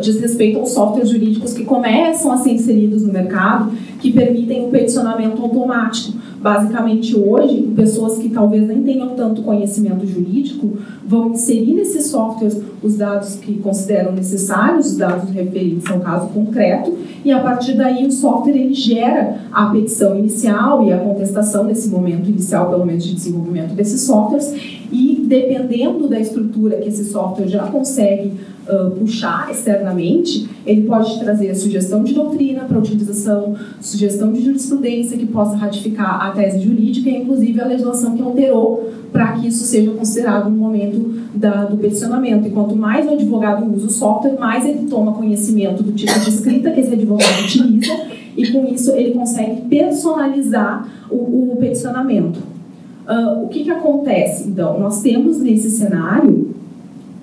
[0.00, 4.68] diz respeito aos softwares jurídicos que começam a ser inseridos no mercado, que permitem o
[4.68, 6.18] peticionamento automático.
[6.42, 12.96] Basicamente, hoje, pessoas que talvez nem tenham tanto conhecimento jurídico vão inserir nesses softwares os
[12.96, 18.10] dados que consideram necessários, os dados referidos ao caso concreto, e a partir daí o
[18.10, 23.14] software ele gera a petição inicial e a contestação nesse momento inicial, pelo menos, de
[23.14, 24.52] desenvolvimento desses softwares,
[24.90, 28.32] e dependendo da estrutura que esse software já consegue
[28.68, 35.26] uh, puxar externamente, ele pode trazer sugestão de doutrina para utilização, sugestão de jurisprudência que
[35.26, 39.90] possa ratificar a tese jurídica e, inclusive, a legislação que alterou para que isso seja
[39.90, 42.48] considerado no momento da, do peticionamento.
[42.48, 46.30] E quanto mais o advogado usa o software, mais ele toma conhecimento do tipo de
[46.30, 47.92] escrita que esse advogado utiliza
[48.36, 52.40] e, com isso, ele consegue personalizar o, o peticionamento.
[53.06, 54.48] Uh, o que, que acontece?
[54.48, 56.54] Então, nós temos nesse cenário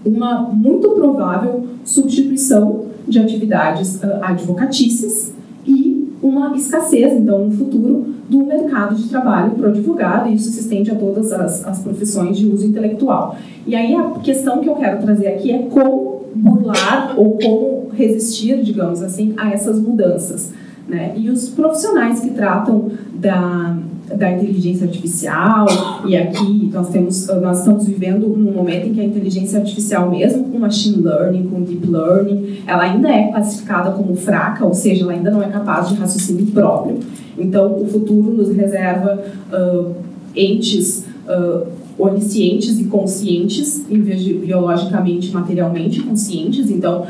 [0.06, 5.34] uma muito provável substituição de atividades uh, advocatícias
[5.66, 10.52] e uma escassez, então, no futuro, do mercado de trabalho para o advogado, e isso
[10.52, 13.36] se estende a todas as, as profissões de uso intelectual.
[13.66, 18.62] E aí a questão que eu quero trazer aqui é como burlar ou como resistir,
[18.62, 20.52] digamos assim, a essas mudanças.
[20.88, 21.14] Né?
[21.16, 23.78] E os profissionais que tratam da
[24.16, 25.68] da inteligência artificial
[26.06, 30.46] e aqui nós temos nós estamos vivendo num momento em que a inteligência artificial mesmo
[30.46, 35.14] com machine learning com deep learning ela ainda é classificada como fraca ou seja ela
[35.14, 37.00] ainda não é capaz de raciocínio próprio.
[37.38, 39.96] Então o futuro nos reserva uh,
[40.36, 46.70] entes uh, oniscientes e conscientes, em vez de biologicamente, materialmente conscientes.
[46.72, 47.06] Então,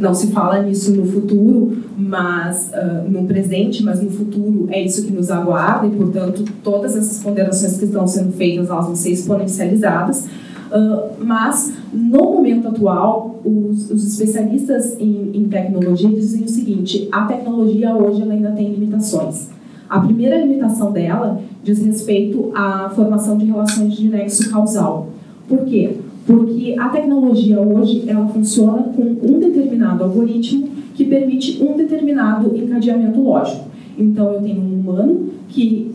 [0.00, 5.04] não se fala nisso no futuro, mas uh, no presente, mas no futuro é isso
[5.04, 9.10] que nos aguarda e, portanto, todas essas ponderações que estão sendo feitas elas vão ser
[9.10, 10.26] exponencializadas.
[10.72, 17.26] Uh, mas, no momento atual, os, os especialistas em, em, tecnologia dizem o seguinte: a
[17.26, 19.50] tecnologia hoje ainda tem limitações.
[19.92, 25.08] A primeira limitação dela diz respeito à formação de relações de nexo causal.
[25.46, 25.98] Por quê?
[26.26, 33.20] Porque a tecnologia hoje ela funciona com um determinado algoritmo que permite um determinado encadeamento
[33.20, 33.66] lógico.
[33.98, 35.92] Então, eu tenho um humano que,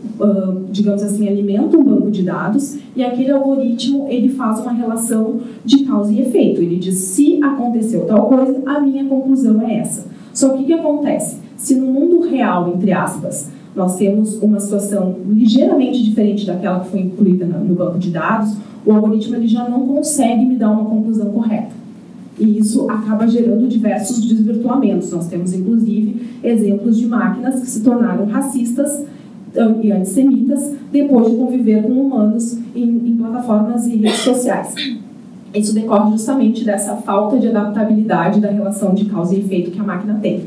[0.70, 5.78] digamos assim, alimenta um banco de dados e aquele algoritmo ele faz uma relação de
[5.78, 6.62] causa e efeito.
[6.62, 10.06] Ele diz se aconteceu tal coisa, a minha conclusão é essa.
[10.32, 11.38] Só que o que acontece?
[11.56, 17.00] Se no mundo real, entre aspas, nós temos uma situação ligeiramente diferente daquela que foi
[17.00, 21.30] incluída no banco de dados, o algoritmo ele já não consegue me dar uma conclusão
[21.30, 21.78] correta.
[22.38, 25.10] E isso acaba gerando diversos desvirtuamentos.
[25.10, 29.04] Nós temos, inclusive, exemplos de máquinas que se tornaram racistas
[29.82, 34.74] e antissemitas depois de conviver com humanos em, em plataformas e redes sociais.
[35.54, 39.84] Isso decorre justamente dessa falta de adaptabilidade da relação de causa e efeito que a
[39.84, 40.44] máquina tem.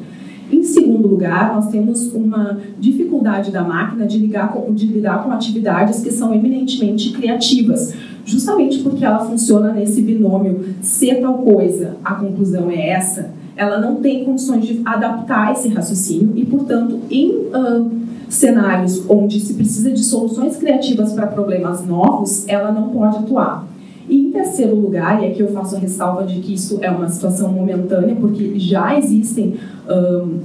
[0.52, 5.32] Em segundo lugar, nós temos uma dificuldade da máquina de, ligar com, de lidar com
[5.32, 7.94] atividades que são eminentemente criativas,
[8.26, 13.96] justamente porque ela funciona nesse binômio se tal coisa, a conclusão é essa, ela não
[13.96, 17.92] tem condições de adaptar esse raciocínio e, portanto, em uh,
[18.30, 23.71] cenários onde se precisa de soluções criativas para problemas novos, ela não pode atuar.
[24.12, 27.08] E em terceiro lugar, e aqui eu faço a ressalva de que isso é uma
[27.08, 29.56] situação momentânea, porque já existem
[29.90, 30.40] um,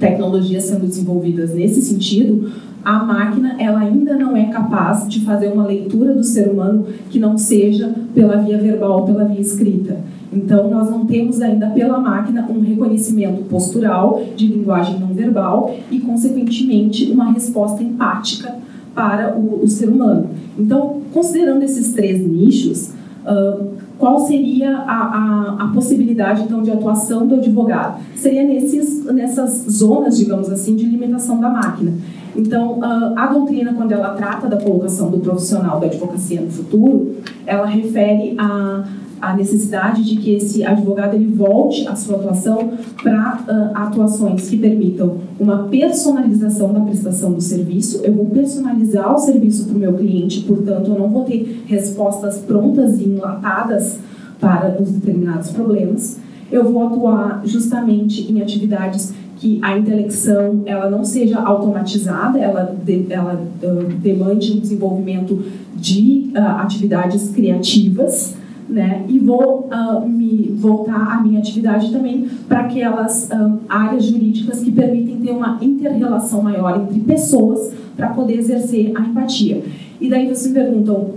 [0.00, 2.50] tecnologias sendo desenvolvidas nesse sentido,
[2.84, 7.20] a máquina ela ainda não é capaz de fazer uma leitura do ser humano que
[7.20, 9.98] não seja pela via verbal ou pela via escrita.
[10.32, 16.00] Então, nós não temos ainda pela máquina um reconhecimento postural de linguagem não verbal e,
[16.00, 18.56] consequentemente, uma resposta empática
[18.98, 20.28] para o, o ser humano.
[20.58, 22.90] Então, considerando esses três nichos,
[23.24, 28.00] uh, qual seria a, a, a, possibilidade então de atuação do advogado?
[28.16, 31.92] Seria nesses, nessas zonas, digamos assim, de limitação da máquina.
[32.38, 32.80] Então,
[33.16, 38.34] a doutrina, quando ela trata da colocação do profissional da advocacia no futuro, ela refere
[38.38, 38.84] a
[39.20, 42.72] a necessidade de que esse advogado ele volte a sua atuação
[43.02, 48.00] para uh, atuações que permitam uma personalização da prestação do serviço.
[48.04, 52.38] Eu vou personalizar o serviço para o meu cliente, portanto, eu não vou ter respostas
[52.38, 53.98] prontas e enlatadas
[54.40, 56.18] para os determinados problemas.
[56.50, 63.06] Eu vou atuar justamente em atividades que a intelecção ela não seja automatizada, ela, de,
[63.08, 65.42] ela uh, demande um desenvolvimento
[65.76, 68.36] de uh, atividades criativas
[68.68, 69.06] né?
[69.08, 73.30] E vou uh, me voltar à minha atividade também para aquelas
[73.66, 79.64] áreas jurídicas que permitem ter uma interrelação maior entre pessoas para poder exercer a empatia.
[79.98, 81.12] E daí vocês me perguntam,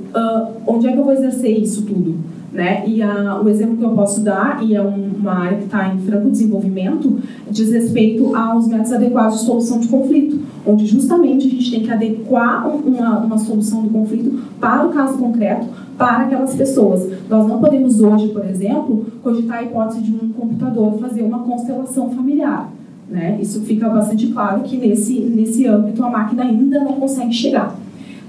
[0.65, 2.15] onde é que eu vou exercer isso tudo?
[2.51, 2.83] Né?
[2.85, 5.87] E a, o exemplo que eu posso dar, e é um, uma área que está
[5.93, 11.49] em franco desenvolvimento, diz respeito aos métodos adequados de solução de conflito, onde justamente a
[11.49, 15.65] gente tem que adequar uma, uma solução do conflito para o caso concreto,
[15.97, 17.09] para aquelas pessoas.
[17.29, 22.09] Nós não podemos hoje, por exemplo, cogitar a hipótese de um computador fazer uma constelação
[22.09, 22.69] familiar.
[23.09, 23.37] Né?
[23.41, 27.77] Isso fica bastante claro que nesse, nesse âmbito a máquina ainda não consegue chegar.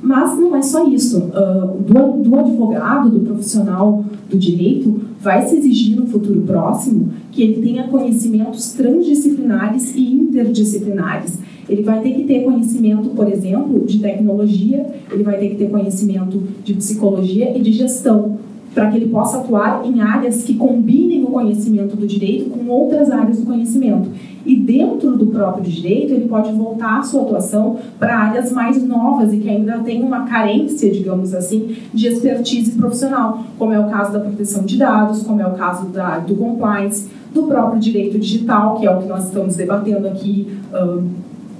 [0.02, 1.18] Mas não é só isso.
[1.18, 7.42] Uh, do, do advogado, do profissional do direito, vai se exigir no futuro próximo que
[7.42, 11.38] ele tenha conhecimentos transdisciplinares e interdisciplinares.
[11.68, 15.70] Ele vai ter que ter conhecimento, por exemplo, de tecnologia, ele vai ter que ter
[15.70, 18.38] conhecimento de psicologia e de gestão,
[18.74, 23.10] para que ele possa atuar em áreas que combinem o conhecimento do direito com outras
[23.10, 24.08] áreas do conhecimento.
[24.44, 29.32] E dentro do próprio direito, ele pode voltar a sua atuação para áreas mais novas
[29.32, 34.12] e que ainda tem uma carência, digamos assim, de expertise profissional, como é o caso
[34.12, 38.78] da proteção de dados, como é o caso da, do compliance, do próprio direito digital,
[38.78, 41.08] que é o que nós estamos debatendo aqui, um,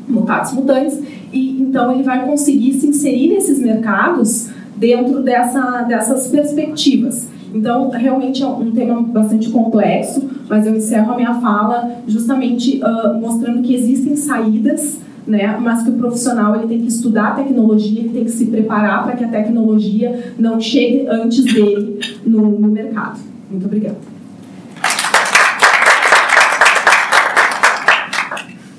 [0.08, 1.00] mutatis mutantes,
[1.32, 7.28] e então ele vai conseguir se inserir nesses mercados dentro dessa, dessas perspectivas.
[7.54, 13.14] Então, realmente é um tema bastante complexo, mas eu encerro a minha fala justamente uh,
[13.20, 18.00] mostrando que existem saídas, né, mas que o profissional ele tem que estudar a tecnologia,
[18.00, 22.68] ele tem que se preparar para que a tecnologia não chegue antes dele no, no
[22.68, 23.20] mercado.
[23.50, 23.98] Muito obrigada.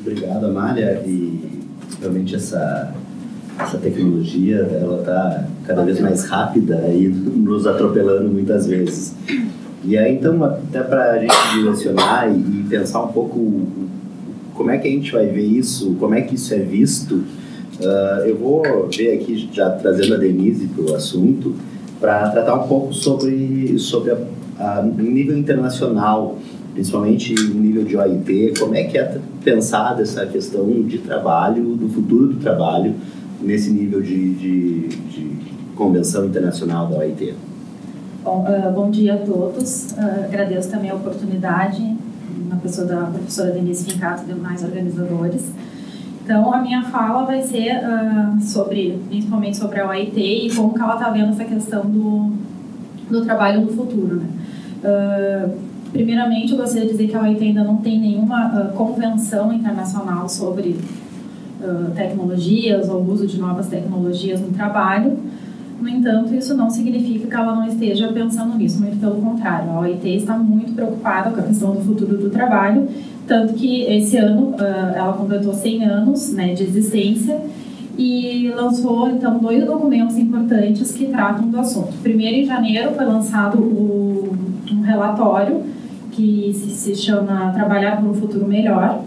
[0.01, 1.01] Obrigado, Amália.
[1.05, 1.61] E
[2.01, 2.93] realmente essa,
[3.57, 9.16] essa tecnologia ela está cada vez mais rápida e nos atropelando muitas vezes.
[9.86, 13.68] E aí, então, até para a gente direcionar e, pensar um pouco
[14.53, 18.26] como é que a gente vai ver isso, como é que isso é visto, uh,
[18.26, 21.53] eu vou ver aqui, já trazendo a Denise para o assunto,
[21.99, 24.18] para tratar um pouco sobre, sobre a,
[24.59, 26.38] a, nível internacional,
[26.74, 31.89] principalmente no nível de OIT, como é que é pensada essa questão de trabalho, do
[31.89, 32.95] futuro do trabalho,
[33.43, 35.37] nesse nível de, de, de
[35.75, 37.35] convenção internacional da OIT.
[38.23, 39.91] Bom, uh, bom dia a todos.
[39.91, 41.83] Uh, agradeço também a oportunidade,
[42.49, 45.51] na pessoa da professora Denise Fincato e demais organizadores.
[46.23, 50.79] Então, a minha fala vai ser uh, sobre, principalmente sobre a OIT e como que
[50.79, 52.31] ela está vendo essa questão do,
[53.09, 54.17] do trabalho no futuro.
[54.17, 54.27] Né?
[55.93, 60.77] primeiramente, eu gostaria de dizer que a OIT ainda não tem nenhuma convenção internacional sobre
[61.95, 65.18] tecnologias ou uso de novas tecnologias no trabalho,
[65.84, 69.70] no entanto, isso não significa que ela não esteja pensando nisso, muito pelo contrário.
[69.70, 72.88] A OIT está muito preocupada com a questão do futuro do trabalho,
[73.28, 74.55] tanto que esse ano
[74.95, 77.41] ela completou 100 anos né, de existência
[77.97, 81.93] e lançou então dois documentos importantes que tratam do assunto.
[82.01, 84.36] Primeiro, em janeiro, foi lançado o,
[84.72, 85.64] um relatório
[86.11, 89.01] que se, chama Trabalhar por um Futuro Melhor,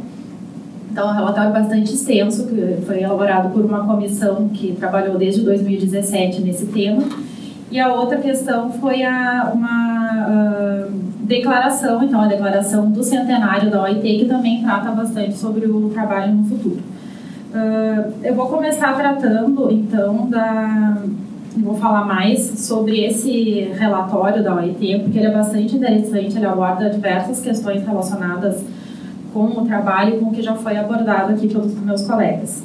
[0.97, 5.43] então, é um relatório bastante extenso, que foi elaborado por uma comissão que trabalhou desde
[5.43, 7.03] 2017 nesse tema.
[7.71, 10.91] E a outra questão foi a, uma uh,
[11.21, 16.33] declaração, então, a declaração do centenário da OIT, que também trata bastante sobre o trabalho
[16.33, 16.79] no futuro.
[16.79, 20.97] Uh, eu vou começar tratando, então, da.
[21.59, 26.89] Vou falar mais sobre esse relatório da OIT, porque ele é bastante interessante, ele aborda
[26.89, 28.63] diversas questões relacionadas
[29.37, 32.65] com o trabalho com o que já foi abordado aqui pelos meus colegas.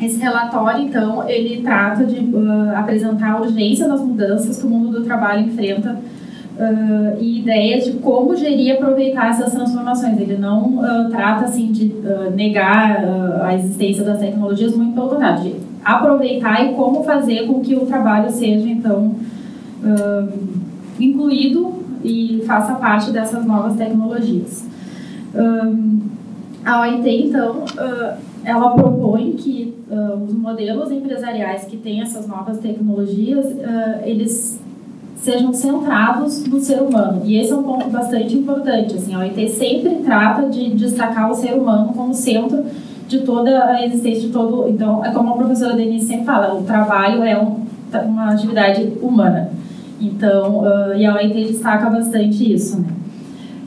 [0.00, 4.98] Esse relatório, então, ele trata de uh, apresentar a urgência das mudanças que o mundo
[4.98, 10.20] do trabalho enfrenta uh, e ideias de como gerir e aproveitar essas transformações.
[10.20, 11.94] Ele não uh, trata, assim, de
[12.34, 13.04] negar
[13.42, 15.54] a existência das tecnologias, muito pelo contrário, de
[15.84, 19.14] aproveitar e como fazer com que o trabalho seja, então,
[20.98, 21.73] incluído
[22.04, 24.64] e faça parte dessas novas tecnologias.
[25.34, 26.00] Um,
[26.64, 32.58] a OIT, então, uh, ela propõe que uh, os modelos empresariais que têm essas novas
[32.58, 34.60] tecnologias, uh, eles
[35.16, 37.22] sejam centrados no ser humano.
[37.24, 38.94] E esse é um ponto bastante importante.
[38.94, 42.64] Assim, a OIT sempre trata de destacar o ser humano como centro
[43.08, 44.68] de toda a existência de todo...
[44.68, 47.60] Então, é como a professora Denise sempre fala, o trabalho é um,
[48.06, 49.50] uma atividade humana.
[50.04, 52.88] Então, uh, e a OIT destaca bastante isso, né?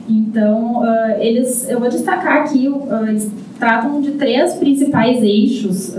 [0.08, 5.92] Então, uh, eles, eu vou destacar aqui, uh, eles tratam de três principais eixos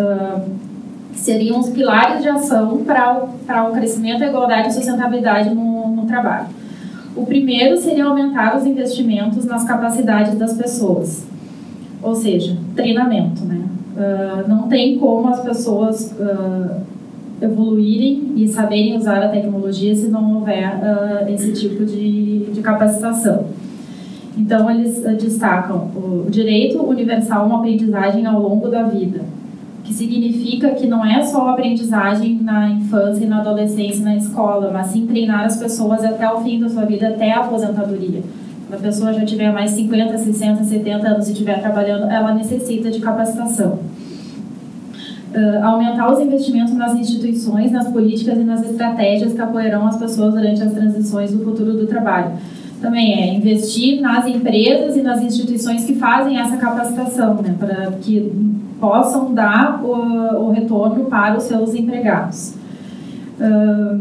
[1.12, 5.54] que seriam os pilares de ação para o, para o crescimento, a igualdade e sustentabilidade
[5.54, 6.48] no, no trabalho.
[7.18, 11.26] O primeiro seria aumentar os investimentos nas capacidades das pessoas,
[12.02, 13.66] ou seja, treinamento, né?
[14.48, 16.16] não tem como as pessoas
[17.42, 23.46] evoluírem e saberem usar a tecnologia se não houver uh, esse tipo de, de capacitação.
[24.38, 29.22] Então, eles uh, destacam o direito universal a uma aprendizagem ao longo da vida,
[29.84, 34.88] que significa que não é só aprendizagem na infância e na adolescência na escola, mas
[34.88, 38.22] sim treinar as pessoas até o fim da sua vida, até a aposentadoria.
[38.68, 42.92] Quando a pessoa já tiver mais 50, 60, 70 anos e estiver trabalhando, ela necessita
[42.92, 43.80] de capacitação
[45.36, 50.34] uh, aumentar os investimentos nas instituições, nas políticas e nas estratégias que apoiarão as pessoas
[50.34, 52.32] durante as transições do futuro do trabalho.
[52.82, 58.32] Também é investir nas empresas e nas instituições que fazem essa capacitação, né, para que
[58.80, 62.56] possam dar o, o retorno para os seus empregados.
[63.40, 64.00] Uh,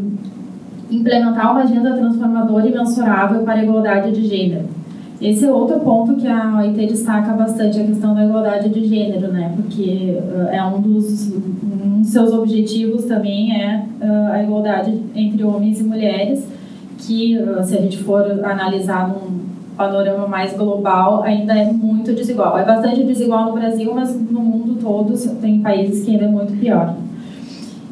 [0.91, 4.79] implementar uma agenda transformadora e mensurável para a igualdade de gênero
[5.21, 9.33] esse é outro ponto que a OIT destaca bastante, a questão da igualdade de gênero,
[9.33, 9.53] né?
[9.57, 15.81] Porque uh, é um dos, um seus objetivos também é uh, a igualdade entre homens
[15.81, 16.47] e mulheres,
[16.99, 22.57] que uh, se a gente for analisar num panorama mais global, ainda é muito desigual.
[22.57, 26.53] É bastante desigual no Brasil, mas no mundo todo tem países que ainda é muito
[26.61, 26.95] pior.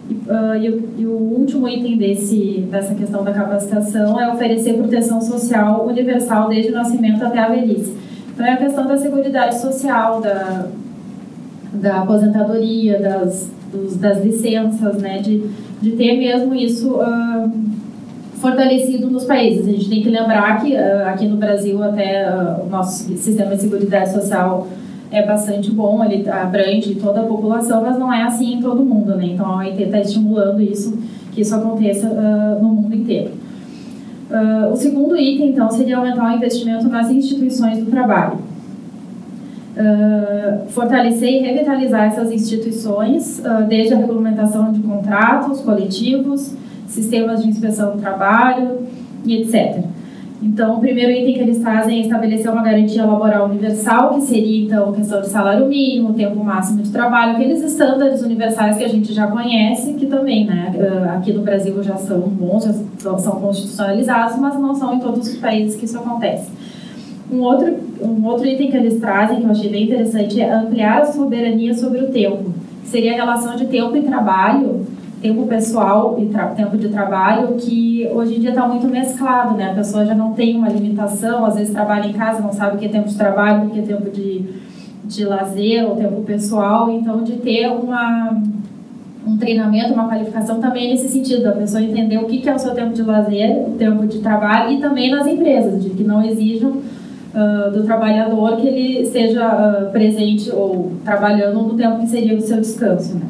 [0.09, 5.21] Uh, e, o, e, o, último item desse, dessa questão da capacitação é oferecer proteção
[5.21, 7.93] social universal desde o nascimento até a velhice.
[8.33, 10.67] Então, é a questão da seguridade social, da,
[11.73, 15.43] da aposentadoria, das, dos, das licenças, né, de,
[15.83, 17.51] de ter mesmo isso uh,
[18.35, 19.67] fortalecido nos países.
[19.67, 22.29] A gente tem que lembrar que uh, aqui no Brasil até
[22.65, 24.69] o nosso sistema de seguridade social
[25.17, 29.17] é bastante bom, ele abrange toda a população, mas não é assim em todo mundo,
[29.17, 29.27] né?
[29.27, 30.99] Então a OIT está estimulando isso,
[31.33, 33.31] que isso aconteça uh, no mundo inteiro.
[34.31, 38.39] Uh, o segundo item, então, seria aumentar o investimento nas instituições do trabalho.
[39.77, 46.55] Uh, fortalecer e revitalizar essas instituições, desde a regulamentação de contratos coletivos,
[46.87, 48.81] sistemas de inspeção do trabalho
[49.25, 49.85] e etc.
[50.43, 54.67] Então, o primeiro item que eles trazem é estabelecer uma garantia laboral universal, que seria,
[54.67, 59.15] então, questão de salário mínimo, tempo máximo de trabalho, aqueles estándares universais que a gente
[59.15, 62.65] já conhece, que também, né, ah, aqui no Brasil já são bons,
[63.03, 66.51] já são constitucionalizados, mas não são em todos os países que isso acontece.
[67.33, 71.01] Um outro, um outro item que eles trazem, que eu achei bem interessante, é ampliar
[71.01, 72.53] a soberania sobre o tempo.
[72.85, 74.86] Seria a relação de tempo e trabalho
[75.21, 79.71] tempo pessoal e tempo de trabalho que hoje em dia está muito mesclado, né?
[79.71, 82.79] A pessoa já não tem uma limitação, às vezes trabalha em casa, não sabe o
[82.79, 84.45] que é tempo de trabalho, o que é tempo de,
[85.05, 88.41] de lazer ou tempo pessoal, então de ter uma
[89.27, 92.73] um treinamento, uma qualificação também nesse sentido, da pessoa entender o que é o seu
[92.75, 96.71] tempo de lazer, o tempo de trabalho e também nas empresas, de que não exijam
[96.71, 102.41] uh, do trabalhador que ele esteja uh, presente ou trabalhando no tempo que seria o
[102.41, 103.27] seu descanso, né?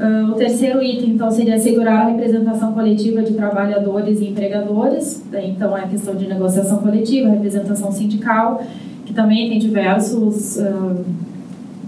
[0.00, 5.22] Uh, o terceiro item, então, seria assegurar a representação coletiva de trabalhadores e empregadores.
[5.30, 8.64] Então, é a questão de negociação coletiva, representação sindical,
[9.04, 11.04] que também tem diversos, uh,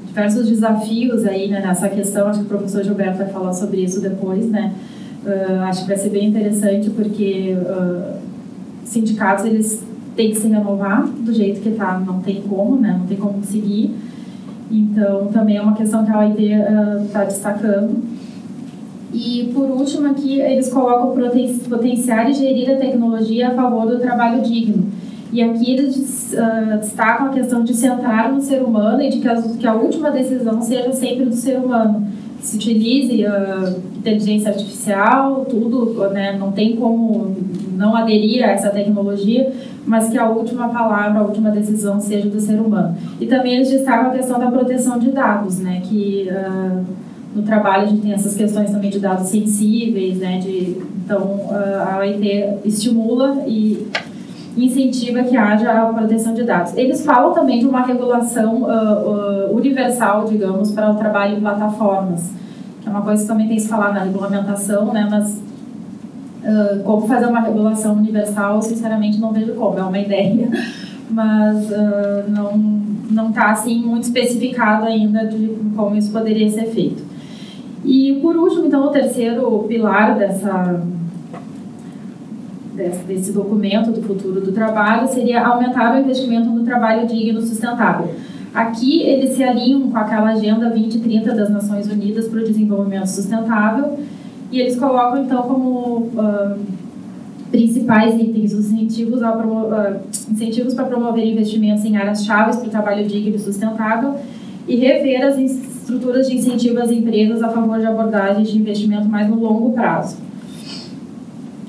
[0.07, 2.29] diversos desafios aí né, nessa questão.
[2.29, 4.75] Acho que o professor Gilberto vai falar sobre isso depois, né?
[5.25, 7.57] Uh, acho que vai ser bem interessante, porque
[8.85, 9.83] sindicatos, eles
[10.15, 12.95] têm que se renovar do jeito que está, não tem como, né?
[12.99, 13.91] Não tem como seguir.
[14.71, 16.43] Então, também é uma questão que a OIT
[17.07, 18.03] está uh, destacando.
[19.13, 21.15] E, por último, aqui eles colocam
[21.69, 24.87] potenciar e gerir a tecnologia a favor do trabalho digno.
[25.33, 29.29] E aqui eles uh, destacam a questão de centrar no ser humano e de que
[29.29, 32.07] a, que a última decisão seja sempre do ser humano.
[32.41, 37.37] Se utilize uh, inteligência artificial, tudo, né, não tem como
[37.83, 39.53] não aderir a essa tecnologia,
[39.85, 42.97] mas que a última palavra, a última decisão seja do ser humano.
[43.21, 46.85] E também eles destacam a questão da proteção de dados, né, que uh,
[47.35, 51.91] no trabalho a gente tem essas questões também de dados sensíveis, né, de, então uh,
[51.91, 53.89] a OIT estimula e
[54.57, 56.77] incentiva que haja a proteção de dados.
[56.77, 62.31] Eles falam também de uma regulação uh, universal, digamos, para o trabalho em plataformas,
[62.81, 65.52] que é uma coisa que também tem se falar na regulamentação, né, mas
[66.85, 70.49] Como fazer uma regulação universal, sinceramente não vejo como, é uma ideia,
[71.09, 72.83] mas uh, não
[73.13, 77.05] não está assim muito especificado ainda de como isso poderia ser feito.
[77.85, 80.83] E por último, então, o terceiro pilar dessa
[82.75, 87.43] desse, desse documento do futuro do trabalho seria aumentar o investimento no trabalho digno e
[87.43, 88.15] sustentável.
[88.55, 93.99] Aqui eles se alinham com aquela agenda 2030 das Nações Unidas para o Desenvolvimento Sustentável
[94.53, 96.59] e eles colocam, então, como uh,
[97.51, 100.01] principais itens os incentivos, a uh,
[100.31, 104.15] incentivos para promover investimentos em áreas chaves para o trabalho digno e sustentável
[104.69, 109.29] e rever as estruturas de incentivo às empresas a favor de abordagens de investimento mais
[109.29, 110.19] no longo prazo.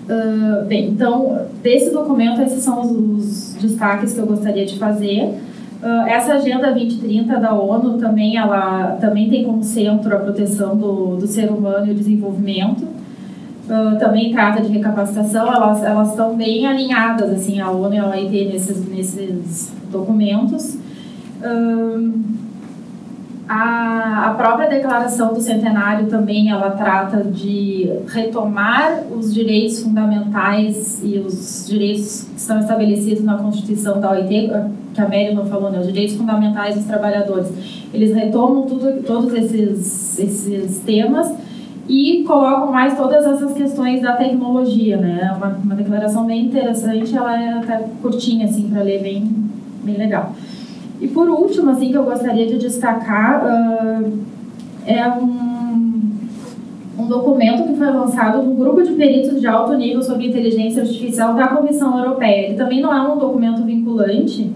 [0.03, 5.33] Uh, bem, então, desse documento, esses são os, os destaques que eu gostaria de fazer.
[5.83, 11.17] Uh, essa Agenda 2030 da ONU também, ela, também tem como centro a proteção do,
[11.17, 12.83] do ser humano e o desenvolvimento.
[12.83, 18.07] Uh, também trata de recapacitação, elas, elas estão bem alinhadas, assim, a ONU e a
[18.07, 20.75] OIT nesses, nesses documentos.
[21.41, 22.23] Uh,
[23.47, 31.19] a, a própria declaração do centenário também ela trata de retomar os direitos fundamentais e
[31.19, 34.49] os direitos que estão estabelecidos na Constituição da OIT,
[34.93, 37.51] que a não falou, né, os direitos fundamentais dos trabalhadores.
[37.93, 41.33] Eles retomam tudo, todos esses, esses temas
[41.87, 45.33] e colocam mais todas essas questões da tecnologia, né?
[45.35, 49.33] Uma, uma declaração bem interessante, ela é até curtinha assim para ler, bem,
[49.83, 50.33] bem legal.
[51.01, 54.19] E por último, assim, que eu gostaria de destacar uh,
[54.85, 56.01] é um,
[56.97, 61.33] um documento que foi lançado no grupo de peritos de alto nível sobre inteligência artificial
[61.33, 62.47] da Comissão Europeia.
[62.47, 64.49] Ele também não é um documento vinculante,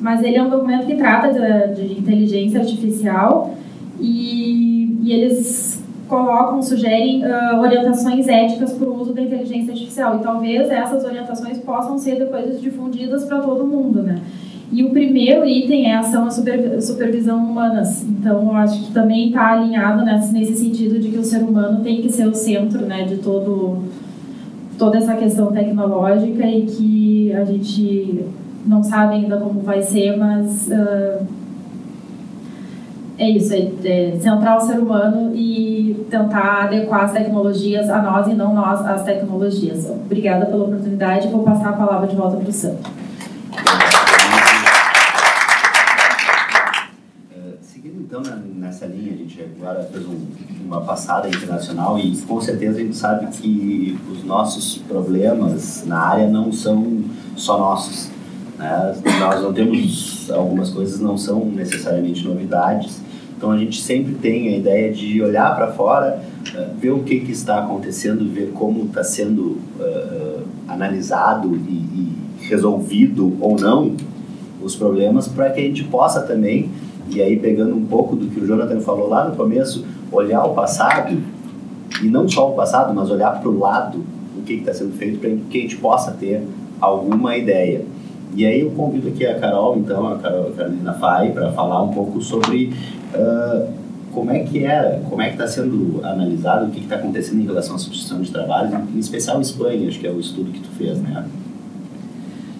[0.00, 3.54] mas ele é um documento que trata de, de inteligência artificial
[4.00, 10.16] e, e eles colocam, sugerem uh, orientações éticas para o uso da inteligência artificial.
[10.16, 14.20] E talvez essas orientações possam ser depois difundidas para todo mundo, né?
[14.70, 18.02] E o primeiro item é a ação à supervisão humanas.
[18.02, 22.02] Então, eu acho que também está alinhado nesse, sentido de que o ser humano tem
[22.02, 23.84] que ser o centro né, de todo,
[24.76, 28.26] toda essa questão tecnológica e que a gente
[28.68, 31.26] não sabe ainda como vai ser, mas uh,
[33.16, 38.28] é isso, é, é centrar o ser humano e tentar adequar as tecnologias a nós
[38.28, 39.88] e não nós às tecnologias.
[39.90, 41.28] Obrigada pela oportunidade.
[41.28, 42.76] Vou passar a palavra de volta para o Sam.
[47.32, 48.22] Eh, seguindo então
[48.54, 50.26] nessa linha, a gente agora fez um,
[50.64, 56.28] uma passada internacional e com certeza a gente sabe que os nossos problemas na área
[56.28, 57.02] não são
[57.34, 58.17] só nossos.
[58.58, 58.94] Né?
[59.20, 63.00] Nós não temos, algumas coisas não são necessariamente novidades,
[63.36, 66.20] então a gente sempre tem a ideia de olhar para fora,
[66.54, 72.18] uh, ver o que, que está acontecendo, ver como está sendo uh, analisado e, e,
[72.40, 73.94] resolvido ou não
[74.60, 76.70] os problemas, para que a gente possa também,
[77.08, 80.54] e aí pegando um pouco do que o Jonathan falou lá no começo, olhar o
[80.54, 81.16] passado,
[82.02, 84.04] e não só o passado, mas olhar para o lado,
[84.36, 86.42] o que está sendo feito, para que a gente possa ter
[86.80, 87.84] alguma ideia.
[88.34, 91.82] E aí eu convido aqui a Carol, então, a, Carol, a Carolina Fai, para falar
[91.82, 92.72] um pouco sobre
[93.14, 93.72] uh,
[94.12, 97.46] como é que é, como é que está sendo analisado, o que está acontecendo em
[97.46, 100.60] relação à substituição de trabalho, em especial em Espanha, acho que é o estudo que
[100.60, 101.24] tu fez, né?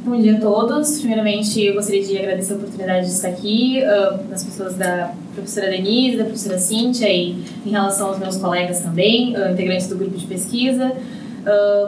[0.04, 1.00] Bom dia a todos.
[1.00, 6.16] Primeiramente, eu gostaria de agradecer a oportunidade de estar aqui, uh, pessoas da professora Denise,
[6.16, 10.24] da professora Cíntia e em relação aos meus colegas também, uh, integrantes do grupo de
[10.24, 10.92] pesquisa.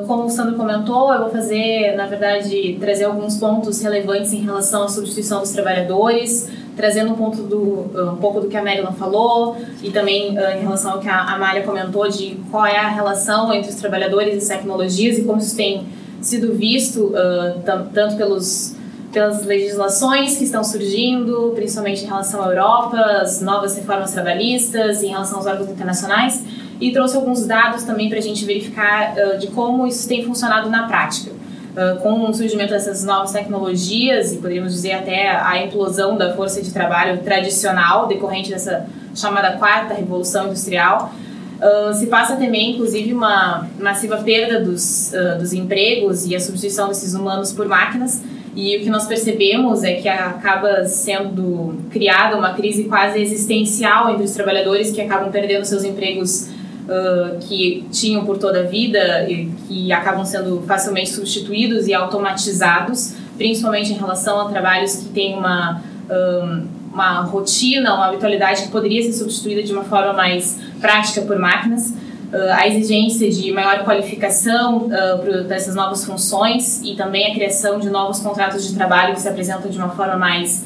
[0.07, 4.85] Como o Sandro comentou, eu vou fazer, na verdade, trazer alguns pontos relevantes em relação
[4.85, 9.57] à substituição dos trabalhadores, trazendo um, ponto do, um pouco do que a Marilyn falou
[9.83, 13.53] e também uh, em relação ao que a Amália comentou de qual é a relação
[13.53, 15.87] entre os trabalhadores e as tecnologias e como isso tem
[16.21, 17.61] sido visto uh,
[17.93, 18.77] tanto pelos
[19.13, 25.09] pelas legislações que estão surgindo, principalmente em relação à Europa, as novas reformas trabalhistas, em
[25.09, 26.45] relação aos órgãos internacionais,
[26.81, 30.71] e trouxe alguns dados também para a gente verificar uh, de como isso tem funcionado
[30.71, 31.31] na prática.
[31.31, 36.61] Uh, com o surgimento dessas novas tecnologias e poderíamos dizer até a implosão da força
[36.61, 41.13] de trabalho tradicional decorrente dessa chamada quarta revolução industrial,
[41.59, 47.15] uh, se passa temer inclusive uma massiva perda dos, dos empregos e a substituição desses
[47.15, 48.21] humanos por máquinas,
[48.57, 54.25] e o que nós percebemos é que acaba sendo criada uma crise quase existencial entre
[54.25, 56.49] os trabalhadores que acabam perdendo seus empregos
[56.85, 63.15] uh, que tinham por toda a vida e que acabam sendo facilmente substituídos e automatizados,
[63.37, 69.03] principalmente em relação a trabalhos que têm uma, um, uma rotina, uma habitualidade que poderia
[69.03, 71.91] ser substituída de uma forma mais prática por máquinas.
[72.33, 77.91] Uh, a exigência de maior qualificação uh, dessas novas funções e também a criação de
[77.91, 80.65] novos contratos de trabalho que se apresentam de uma forma mais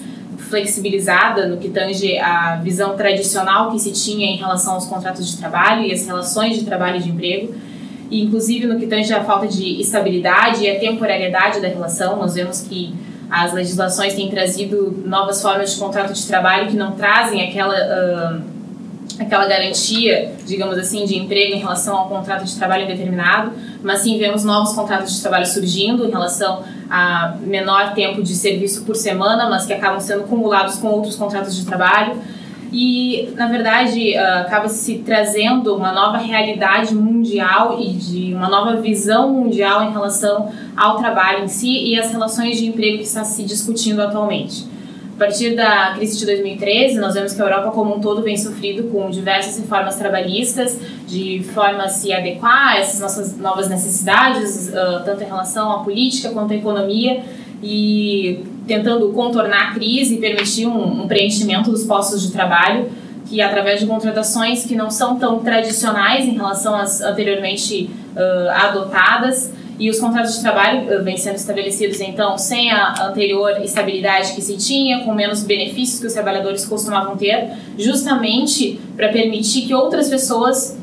[0.54, 5.36] flexibilizada no que tange a visão tradicional que se tinha em relação aos contratos de
[5.36, 7.52] trabalho e as relações de trabalho e de emprego,
[8.08, 12.16] e inclusive no que tange a falta de estabilidade e a temporariedade da relação.
[12.16, 12.94] Nós vemos que
[13.28, 17.74] as legislações têm trazido novas formas de contrato de trabalho que não trazem aquela.
[17.74, 18.53] Uh,
[19.18, 23.52] aquela garantia, digamos assim, de emprego em relação ao contrato de trabalho indeterminado,
[23.82, 28.84] mas sim vemos novos contratos de trabalho surgindo em relação a menor tempo de serviço
[28.84, 32.20] por semana, mas que acabam sendo cumulados com outros contratos de trabalho.
[32.72, 38.80] E, na verdade, uh, acaba se trazendo uma nova realidade mundial e de uma nova
[38.80, 43.22] visão mundial em relação ao trabalho em si e às relações de emprego que está
[43.22, 44.73] se discutindo atualmente.
[45.14, 48.36] A partir da crise de 2013, nós vemos que a Europa como um todo vem
[48.36, 54.70] sofrido com diversas reformas trabalhistas, de forma a se adequar a essas nossas novas necessidades,
[54.70, 57.22] uh, tanto em relação à política quanto à economia,
[57.62, 62.90] e tentando contornar a crise e permitir um preenchimento dos postos de trabalho,
[63.26, 69.52] que através de contratações que não são tão tradicionais em relação às anteriormente uh, adotadas,
[69.78, 74.40] e os contratos de trabalho eh, vêm sendo estabelecidos então sem a anterior estabilidade que
[74.40, 80.08] se tinha, com menos benefícios que os trabalhadores costumavam ter, justamente para permitir que outras
[80.08, 80.78] pessoas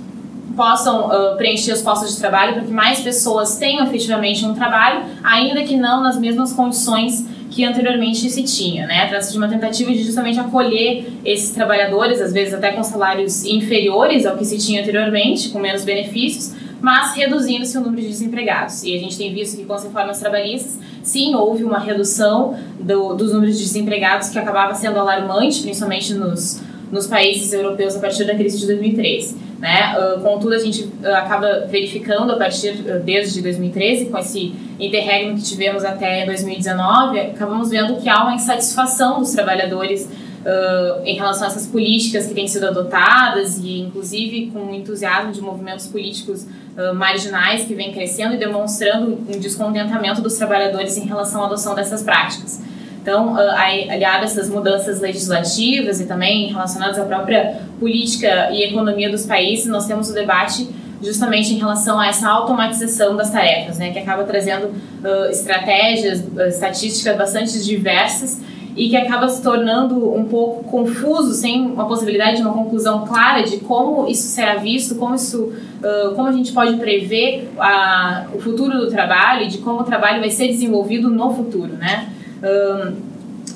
[0.56, 5.06] possam uh, preencher os postos de trabalho, para que mais pessoas tenham efetivamente um trabalho,
[5.24, 9.08] ainda que não nas mesmas condições que anteriormente se tinha, né?
[9.08, 14.26] Trata-se de uma tentativa de justamente acolher esses trabalhadores, às vezes até com salários inferiores
[14.26, 18.84] ao que se tinha anteriormente, com menos benefícios, mas reduzindo-se o número de desempregados.
[18.84, 23.14] E a gente tem visto que com as reformas trabalhistas, sim, houve uma redução do,
[23.14, 26.62] dos números de desempregados que acabava sendo alarmante, principalmente nos,
[26.92, 29.52] nos países europeus a partir da crise de 2013.
[29.60, 29.96] Né?
[29.96, 35.36] Uh, contudo, a gente uh, acaba verificando a partir uh, desde 2013, com esse interregno
[35.36, 40.10] que tivemos até 2019, acabamos vendo que há uma insatisfação dos trabalhadores
[40.42, 45.32] uh, em relação a essas políticas que têm sido adotadas e, inclusive, com o entusiasmo
[45.32, 46.48] de movimentos políticos
[46.96, 52.02] marginais que vem crescendo e demonstrando um descontentamento dos trabalhadores em relação à adoção dessas
[52.02, 52.62] práticas.
[53.02, 59.26] Então, aliado a essas mudanças legislativas e também relacionadas à própria política e economia dos
[59.26, 60.70] países, nós temos o debate
[61.02, 66.42] justamente em relação a essa automatização das tarefas, né, que acaba trazendo uh, estratégias, uh,
[66.42, 68.40] estatísticas bastante diversas
[68.76, 73.44] e que acaba se tornando um pouco confuso, sem uma possibilidade de uma conclusão clara
[73.44, 75.52] de como isso será visto, como isso,
[75.82, 79.84] uh, como a gente pode prever a, o futuro do trabalho e de como o
[79.84, 82.10] trabalho vai ser desenvolvido no futuro, né?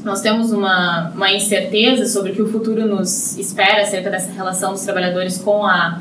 [0.03, 4.71] nós temos uma, uma incerteza sobre o que o futuro nos espera acerca dessa relação
[4.71, 5.99] dos trabalhadores com a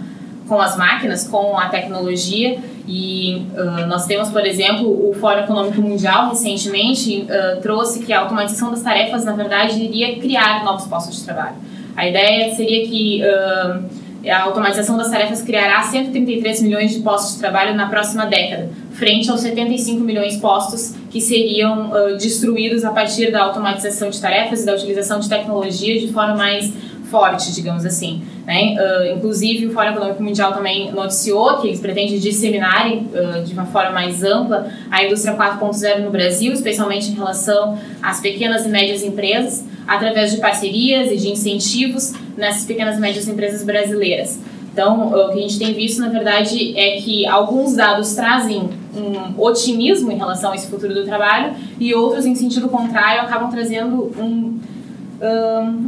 [0.49, 2.59] com as máquinas, com a tecnologia.
[2.87, 8.21] E uh, nós temos, por exemplo, o Fórum Econômico Mundial recentemente uh, trouxe que a
[8.21, 11.57] automatização das tarefas, na verdade, iria criar novos postos de trabalho.
[11.97, 17.41] A ideia seria que uh, a automatização das tarefas criará 133 milhões de postos de
[17.41, 23.31] trabalho na próxima década, frente aos 75 milhões de postos que seriam destruídos a partir
[23.31, 26.73] da automatização de tarefas e da utilização de tecnologia de forma mais
[27.15, 28.25] forte, digamos assim.
[28.45, 28.75] Né?
[28.75, 33.67] Uh, inclusive, o Fórum Econômico Mundial também noticiou que eles pretendem disseminar uh, de uma
[33.67, 39.05] forma mais ampla a indústria 4.0 no Brasil, especialmente em relação às pequenas e médias
[39.05, 44.37] empresas, através de parcerias e de incentivos nessas pequenas e médias empresas brasileiras.
[44.73, 49.41] Então, o que a gente tem visto, na verdade, é que alguns dados trazem um
[49.41, 54.11] otimismo em relação a esse futuro do trabalho e outros, em sentido contrário, acabam trazendo
[54.19, 54.59] um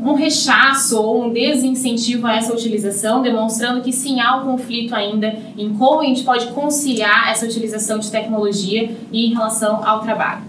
[0.02, 5.34] um rechaço ou um desincentivo a essa utilização, demonstrando que sim há um conflito ainda
[5.58, 10.42] em como a gente pode conciliar essa utilização de tecnologia em relação ao trabalho.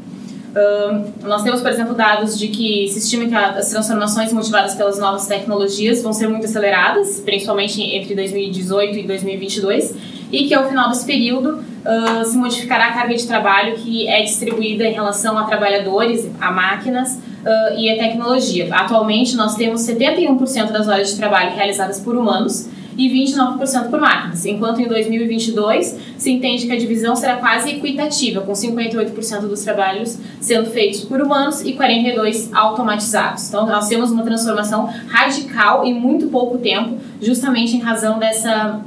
[0.58, 4.98] Um, nós temos, por exemplo, dados de que se estima que as transformações motivadas pelas
[4.98, 9.96] novas tecnologias vão ser muito aceleradas, principalmente entre 2018 e 2022,
[10.32, 14.24] e que ao final desse período uh, se modificará a carga de trabalho que é
[14.24, 18.68] distribuída em relação a trabalhadores, a máquinas, uh, e a tecnologia.
[18.74, 24.44] Atualmente, nós temos 71% das horas de trabalho realizadas por humanos e 29% por máquinas,
[24.46, 30.18] enquanto em 2022 se entende que a divisão será quase equitativa, com 58% dos trabalhos
[30.42, 33.50] sendo feitos por humanos e 42% automatizados.
[33.50, 38.82] Então, nós temos uma transformação radical em muito pouco tempo, justamente em razão dessa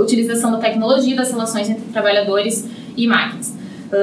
[0.00, 3.57] utilização da tecnologia das relações entre trabalhadores e máquinas.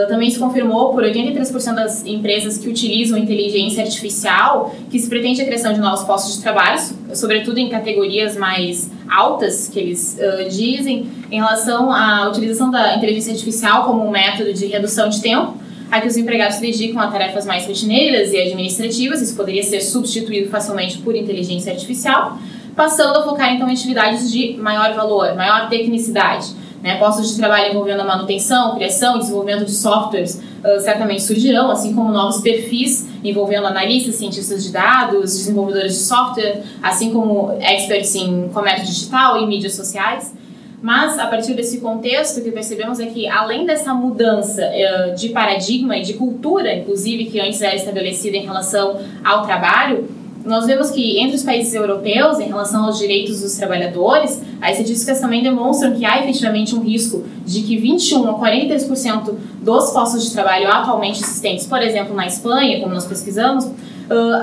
[0.08, 5.46] Também se confirmou por 83% das empresas que utilizam inteligência artificial que se pretende a
[5.46, 6.80] criação de novos postos de trabalho,
[7.14, 13.32] sobretudo em categorias mais altas, que eles uh, dizem, em relação à utilização da inteligência
[13.32, 15.54] artificial como um método de redução de tempo,
[15.92, 19.82] a que os empregados se dedicam a tarefas mais rotineiras e administrativas, isso poderia ser
[19.82, 22.40] substituído facilmente por inteligência artificial,
[22.76, 26.98] passando a focar então em atividades de maior valor, maior tecnicidade né?
[26.98, 31.94] Postos de trabalho envolvendo a manutenção, criação e desenvolvimento de softwares uh, certamente surgirão, assim
[31.94, 38.50] como novos perfis envolvendo analistas, cientistas de dados, desenvolvedores de software, assim como experts em
[38.50, 40.34] comércio digital e mídias sociais.
[40.82, 45.30] Mas, a partir desse contexto, o que percebemos é que, além dessa mudança uh, de
[45.30, 50.08] paradigma e de cultura, inclusive, que antes era estabelecida em relação ao trabalho,
[50.46, 55.20] nós vemos que entre os países europeus, em relação aos direitos dos trabalhadores, as estatísticas
[55.20, 60.32] também demonstram que há efetivamente um risco de que 21 a 43% dos postos de
[60.32, 63.74] trabalho atualmente existentes, por exemplo, na Espanha, como nós pesquisamos, uh,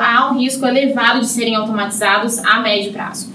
[0.01, 3.31] há um risco elevado de serem automatizados a médio prazo.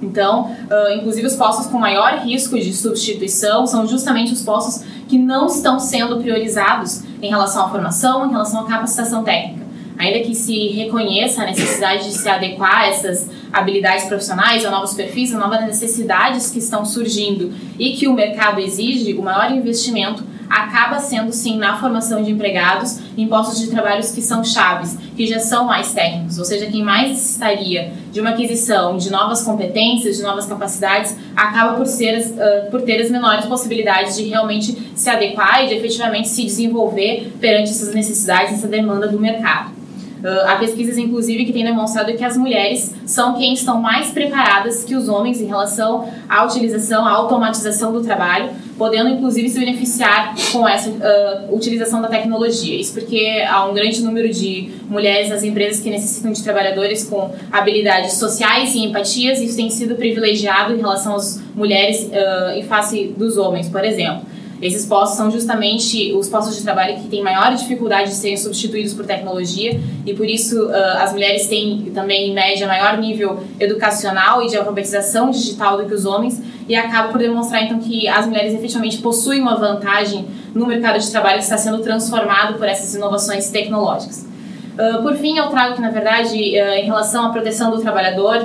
[0.00, 5.18] Então, uh, inclusive os postos com maior risco de substituição são justamente os postos que
[5.18, 9.59] não estão sendo priorizados em relação à formação, em relação à capacitação técnica
[10.00, 14.94] ainda que se reconheça a necessidade de se adequar a essas habilidades profissionais, a novos
[14.94, 20.24] perfis, a novas necessidades que estão surgindo e que o mercado exige, o maior investimento
[20.48, 25.24] acaba sendo sim na formação de empregados em postos de trabalhos que são chaves, que
[25.26, 30.16] já são mais técnicos, ou seja, quem mais necessitaria de uma aquisição de novas competências,
[30.16, 35.08] de novas capacidades, acaba por, ser, uh, por ter as menores possibilidades de realmente se
[35.08, 39.79] adequar e de efetivamente se desenvolver perante essas necessidades, essa demanda do mercado.
[40.22, 44.84] Uh, há pesquisas, inclusive, que têm demonstrado que as mulheres são quem estão mais preparadas
[44.84, 50.34] que os homens em relação à utilização, à automatização do trabalho, podendo, inclusive, se beneficiar
[50.52, 52.78] com essa uh, utilização da tecnologia.
[52.78, 57.34] Isso porque há um grande número de mulheres nas empresas que necessitam de trabalhadores com
[57.50, 62.62] habilidades sociais e empatias, e isso tem sido privilegiado em relação às mulheres uh, em
[62.62, 64.24] face dos homens, por exemplo.
[64.60, 68.92] Esses postos são justamente os postos de trabalho que têm maior dificuldade de serem substituídos
[68.92, 74.42] por tecnologia e por isso uh, as mulheres têm também, em média, maior nível educacional
[74.42, 78.26] e de alfabetização digital do que os homens e acaba por demonstrar, então, que as
[78.26, 82.94] mulheres efetivamente possuem uma vantagem no mercado de trabalho que está sendo transformado por essas
[82.94, 84.26] inovações tecnológicas.
[84.74, 88.36] Uh, por fim, eu trago que, na verdade, uh, em relação à proteção do trabalhador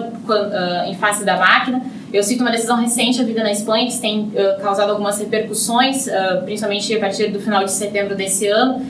[0.87, 1.81] em face da máquina,
[2.17, 6.07] eu cito uma decisão recente, a vida na Espanha, que tem causado algumas repercussões,
[6.43, 8.85] principalmente a partir do final de setembro desse ano,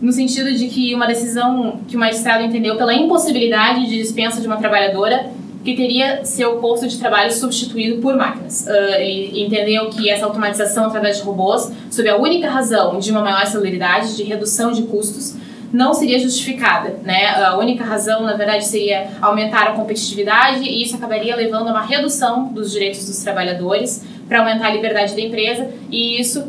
[0.00, 4.46] no sentido de que uma decisão que o magistrado entendeu pela impossibilidade de dispensa de
[4.46, 5.30] uma trabalhadora
[5.62, 8.66] que teria seu posto de trabalho substituído por máquinas.
[8.66, 13.20] Uh, ele entendeu que essa automatização através de robôs, sob a única razão de uma
[13.20, 15.34] maior celeridade, de redução de custos,
[15.72, 16.96] não seria justificada.
[17.02, 17.28] Né?
[17.28, 21.82] A única razão, na verdade, seria aumentar a competitividade e isso acabaria levando a uma
[21.82, 26.44] redução dos direitos dos trabalhadores para aumentar a liberdade da empresa e isso,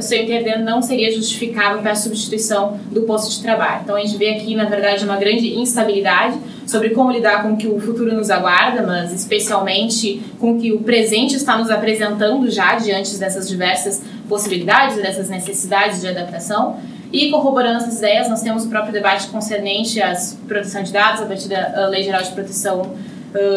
[0.00, 3.80] se eu entender, não seria justificável para a substituição do posto de trabalho.
[3.82, 7.56] Então a gente vê aqui, na verdade, uma grande instabilidade sobre como lidar com o
[7.56, 12.48] que o futuro nos aguarda, mas especialmente com o que o presente está nos apresentando
[12.48, 16.78] já diante dessas diversas possibilidades dessas necessidades de adaptação.
[17.12, 20.14] E corroborando essas ideias, nós temos o próprio debate concernente à
[20.46, 22.96] proteção de dados a partir da Lei Geral de Proteção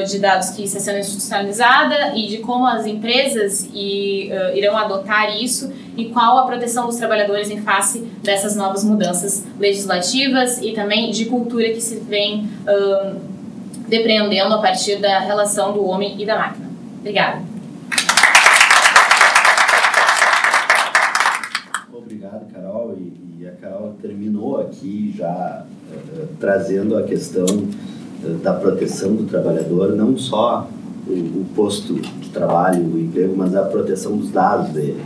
[0.07, 6.05] de Dados que está sendo institucionalizada e de como as empresas irão adotar isso e
[6.05, 11.69] qual a proteção dos trabalhadores em face dessas novas mudanças legislativas e também de cultura
[11.69, 12.49] que se vem
[13.87, 16.69] depreendendo a partir da relação do homem e da máquina.
[16.99, 17.48] Obrigada.
[24.19, 30.69] Terminou aqui já uh, trazendo a questão uh, da proteção do trabalhador, não só
[31.07, 35.01] o, o, posto de trabalho, o emprego, mas a proteção dos dados dele,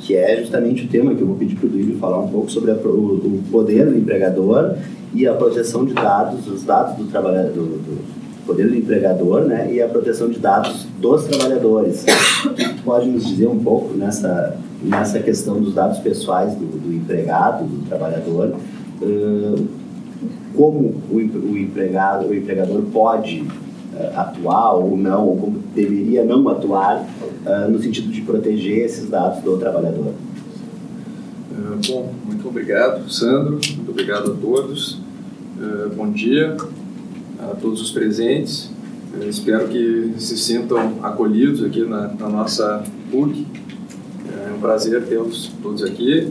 [0.00, 2.50] que é justamente o tema que eu vou pedir para o Duílio falar um pouco
[2.50, 4.74] sobre a, o, o, poder do empregador
[5.14, 9.72] e a proteção de dados, os dados do trabalhador, do, do poder do empregador, né,
[9.72, 12.04] e a proteção de dados dos trabalhadores.
[12.84, 17.86] Pode nos dizer um pouco nessa nessa questão dos dados pessoais do, do empregado, do
[17.86, 18.54] trabalhador,
[19.02, 19.68] uh,
[20.54, 26.48] como o, o, empregado, o empregador pode uh, atuar ou não, ou como deveria não
[26.48, 27.04] atuar
[27.46, 30.12] uh, no sentido de proteger esses dados do trabalhador.
[31.88, 35.00] bom, muito obrigado, Sandro, muito obrigado a todos.
[35.96, 36.56] bom dia
[37.40, 38.70] a todos os presentes.
[39.28, 43.44] espero que se sintam acolhidos aqui na, na nossa PUC
[44.58, 46.30] um prazer tê-los todos aqui.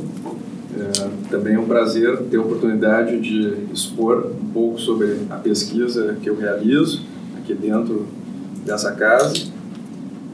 [0.78, 6.18] É, também é um prazer ter a oportunidade de expor um pouco sobre a pesquisa
[6.22, 7.04] que eu realizo
[7.38, 8.06] aqui dentro
[8.66, 9.48] dessa casa.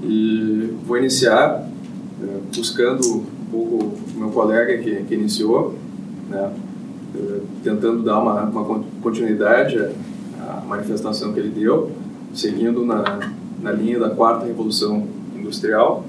[0.02, 1.70] E vou iniciar
[2.22, 3.76] é, buscando um pouco
[4.16, 5.76] o meu colega que, que iniciou,
[6.30, 6.52] né,
[7.16, 9.78] é, tentando dar uma, uma continuidade
[10.42, 11.92] à manifestação que ele deu,
[12.34, 13.32] seguindo na,
[13.62, 16.06] na linha da quarta revolução industrial.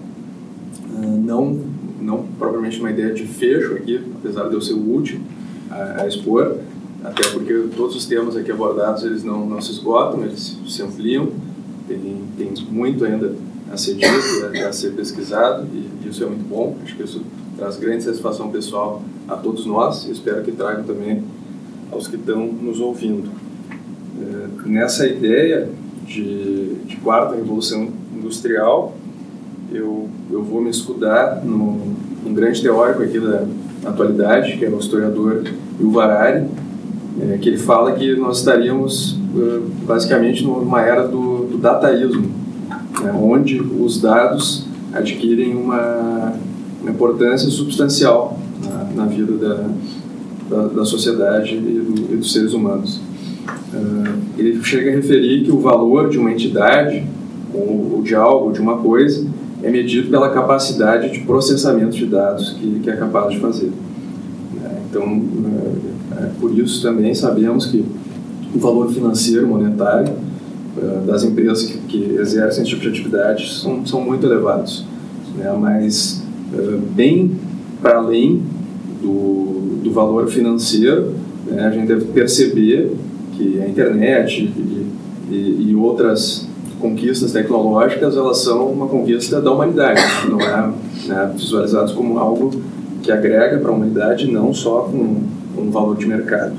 [0.96, 1.73] Não
[2.14, 5.24] não propriamente uma ideia de fecho aqui, apesar de eu ser o último
[5.70, 6.58] a, a expor,
[7.02, 11.28] até porque todos os temas aqui abordados eles não, não se esgotam, eles se ampliam,
[11.86, 13.34] tem, tem muito ainda
[13.72, 17.22] a ser dito, a, a ser pesquisado, e isso é muito bom, acho que isso
[17.56, 21.22] traz grande satisfação pessoal a todos nós, e espero que tragam também
[21.90, 23.30] aos que estão nos ouvindo.
[24.20, 25.68] É, nessa ideia
[26.06, 28.96] de, de quarta revolução industrial,
[29.74, 31.78] eu, eu vou me escudar no,
[32.24, 33.44] um grande teórico aqui da
[33.84, 35.44] atualidade, que é o historiador
[35.80, 36.46] Yuval Harari,
[37.20, 39.18] é, que ele fala que nós estaríamos
[39.84, 42.30] basicamente numa era do, do dataísmo,
[43.02, 46.34] né, onde os dados adquirem uma,
[46.80, 49.68] uma importância substancial na, na vida da,
[50.48, 53.00] da, da, sociedade e, do, e, dos seres humanos.
[54.38, 57.04] Ele chega a referir que o valor de uma entidade
[57.52, 59.26] ou, ou de algo, de uma coisa,
[59.64, 63.72] é medido pela capacidade de processamento de dados que, que é capaz de fazer.
[64.52, 64.82] Né?
[64.88, 65.22] Então,
[66.12, 67.82] é, é, por isso também sabemos que
[68.54, 70.12] o valor financeiro monetário
[70.76, 74.84] é, das empresas que, que, exercem esse tipo de atividade são, são muito elevados.
[75.34, 75.50] Né?
[75.58, 76.22] Mas,
[76.94, 77.32] bem
[77.80, 78.42] para além
[79.02, 81.14] do, do valor financeiro,
[81.46, 81.66] né?
[81.66, 82.92] a gente deve perceber
[83.32, 86.46] que a internet e, e, e outras
[86.84, 90.70] conquistas tecnológicas elas são uma conquista da humanidade, não é
[91.06, 92.50] né, visualizados como algo
[93.02, 95.22] que agrega para a humanidade, não só com
[95.56, 96.52] um valor de mercado.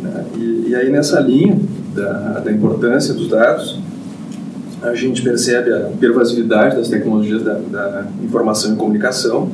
[0.00, 0.24] Né?
[0.36, 1.58] E, e, aí nessa linha
[1.92, 3.80] da, da importância dos dados,
[4.80, 9.48] a gente percebe a pervasividade das tecnologias da, da informação e comunicação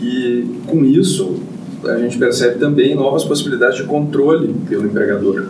[0.00, 1.40] e com isso
[1.84, 5.48] a gente percebe também novas possibilidades de controle pelo empregador.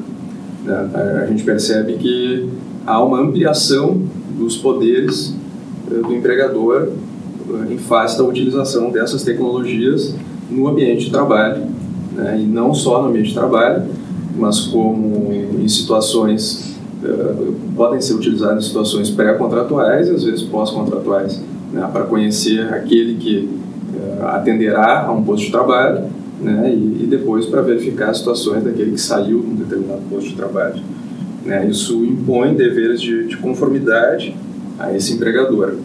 [0.64, 0.90] Né?
[1.22, 2.48] A gente percebe que
[2.90, 4.02] há uma ampliação
[4.36, 5.34] dos poderes
[5.90, 10.14] eh, do empregador eh, em face da utilização dessas tecnologias
[10.50, 11.62] no ambiente de trabalho,
[12.12, 12.40] né?
[12.40, 13.84] e não só no ambiente de trabalho,
[14.36, 21.42] mas como em situações uh, podem ser utilizadas em situações pré-contratuais e às vezes pós-contratuais,
[21.72, 23.60] né, para conhecer aquele que
[24.22, 26.04] atenderá a um posto de trabalho
[26.40, 30.30] né, e, e, depois para verificar as situações daquele que saiu de um determinado posto
[30.30, 30.80] de trabalho.
[31.44, 34.36] Né, isso impõe deveres de, de conformidade
[34.78, 35.76] a esse empregador.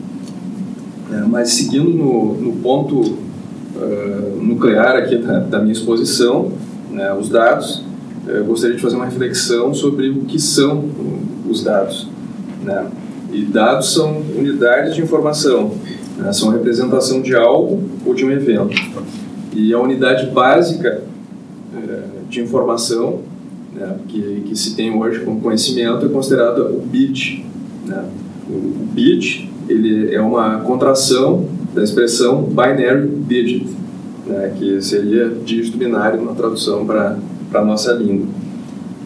[1.11, 6.51] É, mas seguindo no, no ponto uh, nuclear aqui da, da minha exposição,
[6.89, 7.83] né, os dados,
[8.27, 10.85] eu gostaria de fazer uma reflexão sobre o que são
[11.47, 12.07] os dados.
[12.63, 12.87] Né?
[13.31, 15.73] E dados são unidades de informação,
[16.17, 16.33] né?
[16.33, 18.75] são representação de algo ou de um evento.
[19.53, 21.03] E a unidade básica
[21.73, 23.19] uh, de informação
[23.75, 27.45] né, que, que se tem hoje como conhecimento é considerada o bit.
[27.85, 28.05] Né?
[28.49, 33.67] O bit ele é uma contração da expressão binary digit,
[34.25, 37.17] né, que seria dígito binário na tradução para
[37.53, 38.27] a nossa língua.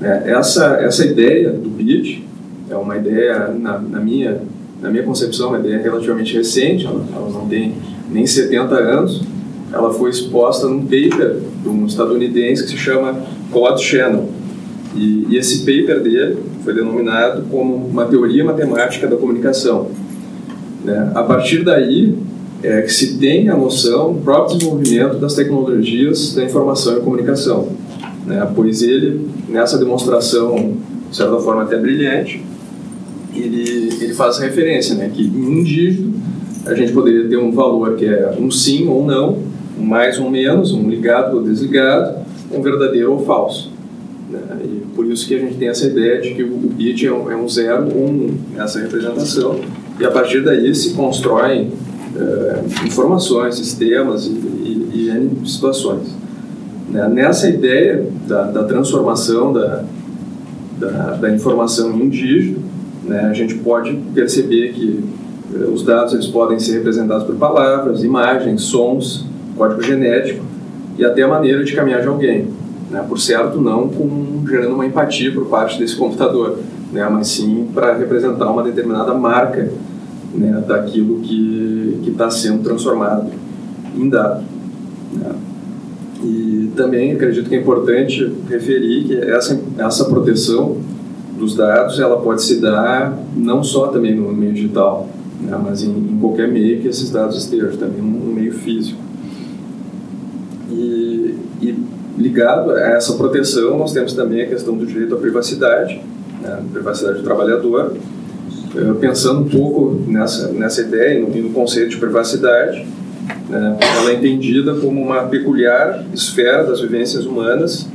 [0.01, 2.25] É, essa, essa ideia do bit
[2.69, 4.41] é uma ideia, na, na, minha,
[4.81, 7.73] na minha concepção, uma ideia relativamente recente, ela, ela não tem
[8.09, 9.21] nem 70 anos,
[9.73, 14.38] ela foi exposta num paper de um estadunidense que se chama Claude Shannon.
[14.95, 19.89] E, e esse paper dele foi denominado como uma teoria matemática da comunicação.
[20.83, 21.11] Né?
[21.13, 22.15] A partir daí
[22.63, 27.69] é que se tem a noção do próprio desenvolvimento das tecnologias da informação e comunicação.
[28.25, 28.47] Né?
[28.55, 30.77] Pois ele, nessa demonstração,
[31.09, 32.43] de certa forma até brilhante,
[33.33, 35.09] ele, ele faz referência né?
[35.13, 36.13] que em um dígito
[36.65, 39.39] a gente poderia ter um valor que é um sim ou não,
[39.79, 42.19] um mais ou menos, um ligado ou desligado,
[42.51, 43.68] um verdadeiro ou falso.
[44.29, 44.39] Né?
[44.63, 47.31] E por isso que a gente tem essa ideia de que o bit é um,
[47.31, 49.59] é um zero um nessa representação
[49.99, 51.67] e a partir daí se constroem
[52.15, 56.15] uh, informações, sistemas e, e, e situações.
[56.89, 57.07] Né?
[57.09, 59.83] Nessa ideia da, da transformação da,
[60.77, 62.61] da, da, informação em dígito,
[63.03, 65.03] né, a gente pode perceber que
[65.53, 69.25] uh, os dados eles podem ser representados por palavras, imagens, sons,
[69.57, 70.45] código genético
[70.97, 72.58] e até a maneira de caminhar de alguém.
[72.89, 73.05] Né?
[73.07, 76.59] Por certo, não com, gerando uma empatia por parte desse computador,
[76.91, 77.07] né?
[77.09, 79.71] mas sim para representar uma determinada marca
[80.33, 83.29] né, daquilo que está sendo transformado
[83.95, 84.43] em dado.
[85.13, 85.31] Né.
[86.23, 90.77] E também acredito que é importante referir que essa, essa proteção
[91.37, 95.07] dos dados ela pode se dar não só também no meio digital,
[95.39, 98.99] né, mas em, em, qualquer meio que esses dados estejam, também no meio físico.
[100.69, 101.75] E, e,
[102.19, 106.01] ligado a essa proteção, nós temos também a questão do direito à privacidade,
[106.41, 107.93] né, privacidade do trabalhador,
[108.99, 112.85] pensando um pouco nessa, nessa ideia e no, no, conceito de privacidade,
[113.47, 117.87] né, ela é entendida como uma peculiar esfera das vivências humanas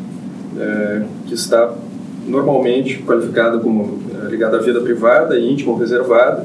[0.59, 1.75] é, que está
[2.27, 6.45] normalmente qualificada como é, ligada à vida privada, íntima ou reservada,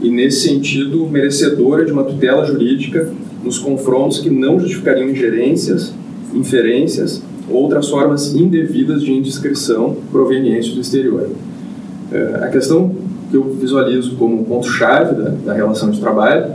[0.00, 3.10] e nesse sentido merecedora de uma tutela jurídica
[3.42, 5.94] nos confrontos que não justificariam ingerências,
[6.36, 11.30] inferências ou outras formas indevidas de indiscrição provenientes do exterior.
[12.12, 12.94] É, a questão
[13.30, 16.52] que eu visualizo como ponto-chave da, da, relação de trabalho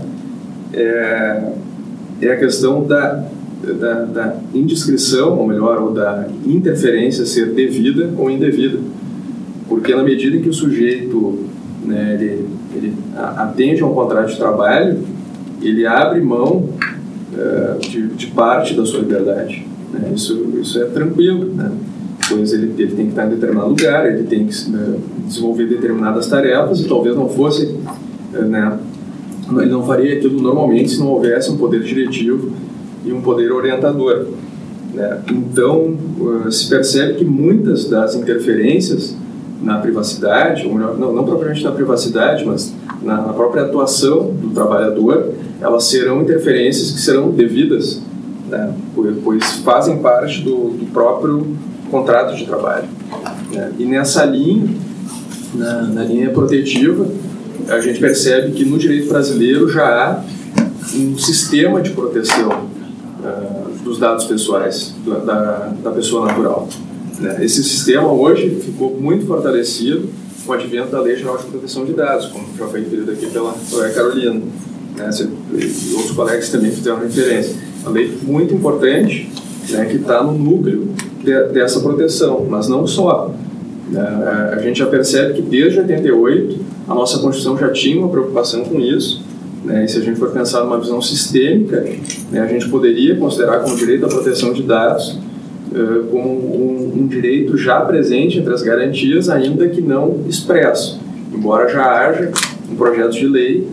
[0.73, 1.51] é,
[2.21, 3.23] é a questão da,
[3.79, 8.79] da, da, indiscrição, ou melhor, ou da interferência ser devida ou indevida.
[9.67, 11.39] Porque na medida em que o sujeito
[11.85, 14.99] né, ele, ele atende a um contrato de trabalho,
[15.61, 16.69] ele abre mão
[17.33, 19.65] uh, de, de, parte da sua liberdade.
[19.93, 20.11] Né?
[20.15, 21.45] Isso, isso é tranquilo.
[21.53, 21.71] Né?
[22.29, 26.27] Pois ele, ele tem que estar em determinado lugar, ele tem que né, desenvolver determinadas
[26.27, 27.75] tarefas e talvez não fosse,
[28.33, 28.79] eh, né,
[29.59, 32.51] ele não faria aquilo normalmente se não houvesse um poder diretivo
[33.03, 34.27] e um poder orientador.
[34.93, 35.21] Né?
[35.29, 39.15] Então, uh, se percebe que muitas das interferências
[39.61, 42.73] na privacidade, ou melhor, não, não propriamente na privacidade, mas
[43.03, 45.29] na, na, própria atuação do trabalhador,
[45.59, 48.01] elas serão interferências que serão devidas,
[48.51, 48.73] né?
[49.23, 51.55] pois fazem parte do, do próprio
[51.89, 52.87] contrato de trabalho.
[53.51, 53.71] Né?
[53.79, 54.69] E nessa linha,
[55.53, 57.07] na, na linha protetiva,
[57.67, 60.23] a gente percebe que no direito brasileiro já há
[60.95, 62.67] um sistema de proteção
[63.23, 64.93] uh, dos dados pessoais
[65.25, 66.67] da, da pessoa natural.
[67.19, 67.43] Né?
[67.45, 70.09] Esse sistema hoje ficou muito fortalecido
[70.45, 73.27] com o advento da Lei Geral de Proteção de Dados, como já foi referido aqui
[73.27, 73.53] pela
[73.93, 74.41] Carolina.
[74.97, 75.09] Né?
[75.53, 77.70] E outros colegas também fizeram referência.
[77.81, 79.29] Uma lei muito importante
[79.69, 80.89] né, que está no núcleo
[81.23, 83.33] de, dessa proteção, mas não só.
[83.93, 88.63] É, a gente já percebe que desde 88 a nossa Constituição já tinha uma preocupação
[88.63, 89.23] com isso.
[89.63, 89.85] Né?
[89.85, 91.85] E se a gente for pensar numa visão sistêmica,
[92.31, 95.19] né, a gente poderia considerar como direito à proteção de dados
[95.71, 100.99] uh, como um, um, direito já presente entre as garantias, ainda que não expresso,
[101.33, 102.31] embora já haja
[102.71, 103.67] um projeto de lei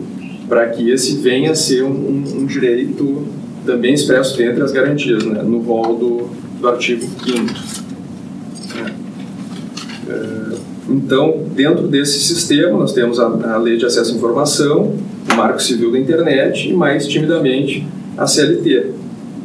[0.49, 3.27] para que esse venha a ser um, um, um direito
[3.71, 7.79] também expresso dentre as garantias, né, no rol do, do artigo 5
[10.89, 14.95] então, dentro desse sistema, nós temos a, a, Lei de Acesso à Informação,
[15.31, 18.93] o Marco Civil da Internet e, mais timidamente, a CLT.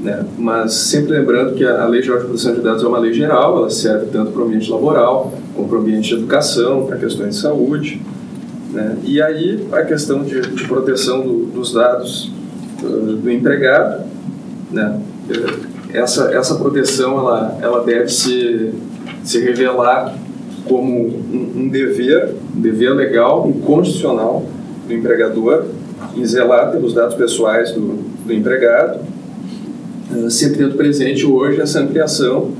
[0.01, 0.25] Né?
[0.37, 3.57] Mas sempre lembrando que a Lei Geral de Proteção de Dados é uma lei geral,
[3.57, 7.35] ela serve tanto para o ambiente laboral, como para o ambiente de educação, para questões
[7.35, 8.01] de saúde.
[8.71, 8.97] Né?
[9.03, 12.31] E aí, a questão de, de proteção do, dos dados
[12.81, 14.03] do empregado,
[14.73, 14.99] né?
[15.93, 18.71] essa, essa proteção ela, ela deve se,
[19.23, 20.17] se revelar
[20.65, 24.45] como um, um dever, um dever legal e constitucional
[24.87, 25.65] do empregador
[26.15, 28.99] em zelar pelos dados pessoais do, do empregado,
[30.11, 32.51] uh, sempre tendo presente hoje essa ampliação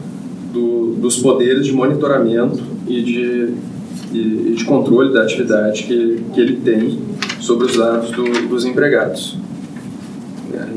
[0.52, 3.54] do, dos poderes de monitoramento e de,
[4.12, 7.00] e, e de controle da atividade que, que ele tem
[7.40, 9.38] sobre os dados do, dos empregados.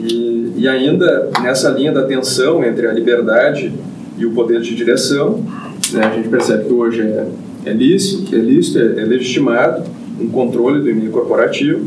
[0.07, 3.73] E, e ainda nessa linha da tensão entre a liberdade
[4.17, 5.45] e o poder de direção,
[5.93, 7.27] né, a gente percebe que hoje é,
[7.65, 9.85] é lícito, é, lícito é, é legitimado
[10.21, 11.85] um controle do e-mail corporativo,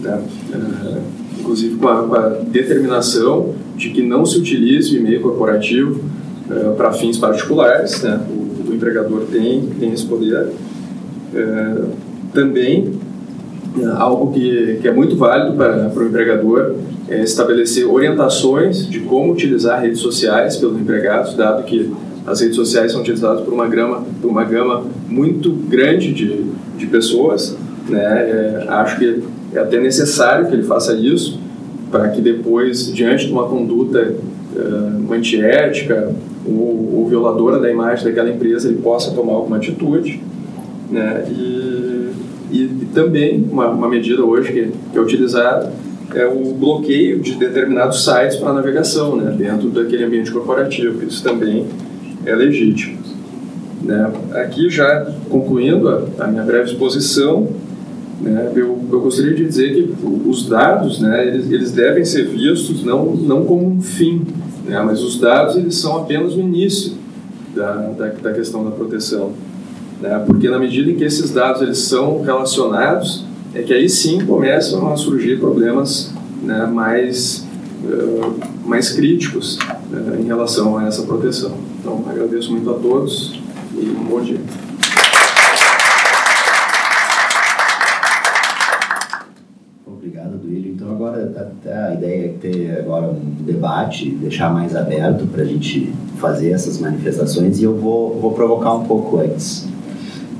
[0.00, 0.22] né,
[0.52, 6.00] é, inclusive com a, com a, determinação de que não se utilize o e-mail corporativo
[6.50, 10.48] é, para fins particulares, né, o, o, empregador tem, tem esse poder.
[11.34, 11.74] É,
[12.32, 12.98] também,
[13.96, 16.74] algo que, que é muito válido para, para o empregador
[17.08, 21.90] é estabelecer orientações de como utilizar redes sociais pelos empregados, dado que
[22.26, 26.44] as redes sociais são utilizadas por uma gama, por uma gama muito grande de,
[26.76, 27.56] de pessoas.
[27.88, 28.00] Né?
[28.00, 29.22] É, acho que
[29.54, 31.38] é até necessário que ele faça isso
[31.90, 34.14] para que depois, diante de uma conduta
[34.56, 36.10] uh, antiética
[36.46, 40.22] ou, ou, violadora da imagem daquela empresa, ele possa tomar alguma atitude.
[40.90, 41.24] Né?
[41.30, 42.08] E,
[42.52, 45.72] e, e também uma, uma, medida hoje que, é utilizada
[46.14, 49.34] é o bloqueio de determinados sites para navegação né?
[49.36, 51.02] dentro daquele ambiente corporativo.
[51.04, 51.66] Isso também
[52.26, 52.98] é legítimo.
[53.82, 54.12] Né?
[54.34, 57.48] Aqui, já concluindo a, a minha breve exposição,
[58.20, 59.94] né, eu, eu, gostaria de dizer que
[60.28, 64.22] os dados, né, eles, eles devem ser vistos não, não como um fim,
[64.64, 66.92] né, mas os dados eles são apenas o início
[67.54, 69.32] da, da, da questão da proteção.
[70.02, 73.24] Né, porque na medida em que esses dados eles são relacionados,
[73.54, 77.46] é que aí sim começam a surgir problemas né, mais,
[77.84, 78.34] uh,
[78.66, 79.60] mais críticos
[80.18, 81.52] em relação a essa proteção.
[81.78, 83.40] Então, agradeço muito a todos
[83.76, 84.40] e um bom dia.
[89.86, 90.72] Obrigado, Duílio.
[90.72, 95.46] Então, agora, até a ideia é ter agora um debate, deixar mais aberto para a
[95.46, 99.70] gente fazer essas manifestações e eu vou, vou provocar um pouco antes.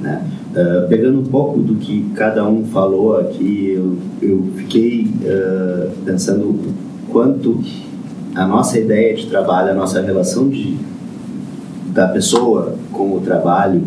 [0.03, 0.21] Né?
[0.51, 6.59] Uh, pegando um pouco do que cada um falou aqui, eu, eu fiquei uh, pensando
[7.09, 7.63] quanto
[8.35, 10.77] a nossa ideia de trabalho, a nossa relação de
[11.93, 13.83] da pessoa com o trabalho,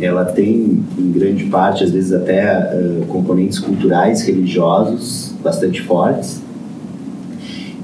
[0.00, 6.42] ela tem, em grande parte, às vezes até uh, componentes culturais, religiosos bastante fortes.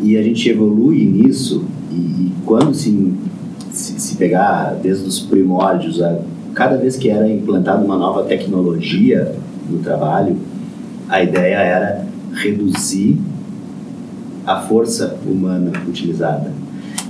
[0.01, 3.13] E a gente evolui nisso, e, e quando se,
[3.71, 6.19] se, se, pegar desde os primórdios, a,
[6.55, 9.35] cada vez que era implantada uma nova tecnologia
[9.69, 10.37] no trabalho,
[11.09, 13.19] a ideia era reduzir
[14.47, 16.53] a força humana utilizada.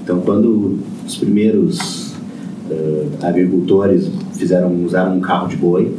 [0.03, 2.13] Então, quando os primeiros
[2.71, 5.95] uh, agricultores fizeram usaram um carro de boi,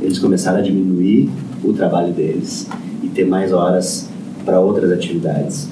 [0.00, 1.30] eles começaram a diminuir
[1.64, 2.68] o trabalho deles
[3.02, 4.08] e ter mais horas
[4.44, 5.68] para outras atividades.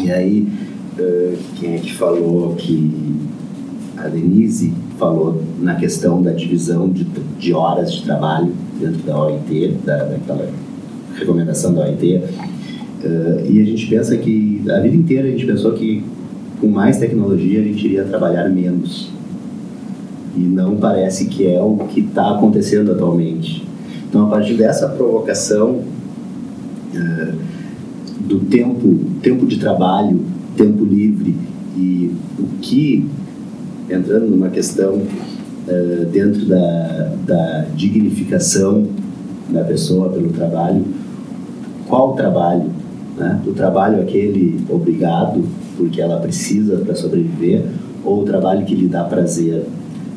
[0.00, 0.48] E aí,
[0.98, 3.14] uh, quem é que falou que
[3.96, 4.72] a Denise
[5.02, 7.04] falou na questão da divisão de,
[7.36, 10.48] de horas de trabalho dentro da OIT, da, daquela
[11.18, 12.22] recomendação da OIT.
[13.04, 16.04] Uh, e a gente pensa que a vida inteira a gente pensou que
[16.60, 19.10] com mais tecnologia a gente iria trabalhar menos.
[20.36, 23.66] E não parece que é o que está acontecendo atualmente.
[24.08, 25.80] Então, a partir dessa provocação
[26.94, 27.34] uh,
[28.20, 30.20] do tempo, tempo de trabalho,
[30.56, 31.34] tempo livre
[31.76, 33.04] e o que,
[33.88, 38.86] entrando numa questão uh, dentro da, da dignificação
[39.48, 40.84] da pessoa pelo trabalho,
[41.86, 42.70] qual trabalho?
[43.16, 43.40] Né?
[43.46, 45.44] O trabalho aquele obrigado,
[45.76, 47.64] porque ela precisa para sobreviver,
[48.04, 49.66] ou o trabalho que lhe dá prazer,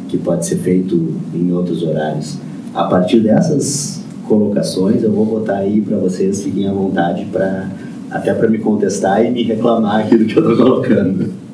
[0.07, 2.37] que pode ser feito em outros horários.
[2.73, 7.69] A partir dessas colocações, eu vou botar aí para vocês, fiquem à vontade para
[8.09, 11.44] até para me contestar e me reclamar aquilo que eu estou colocando.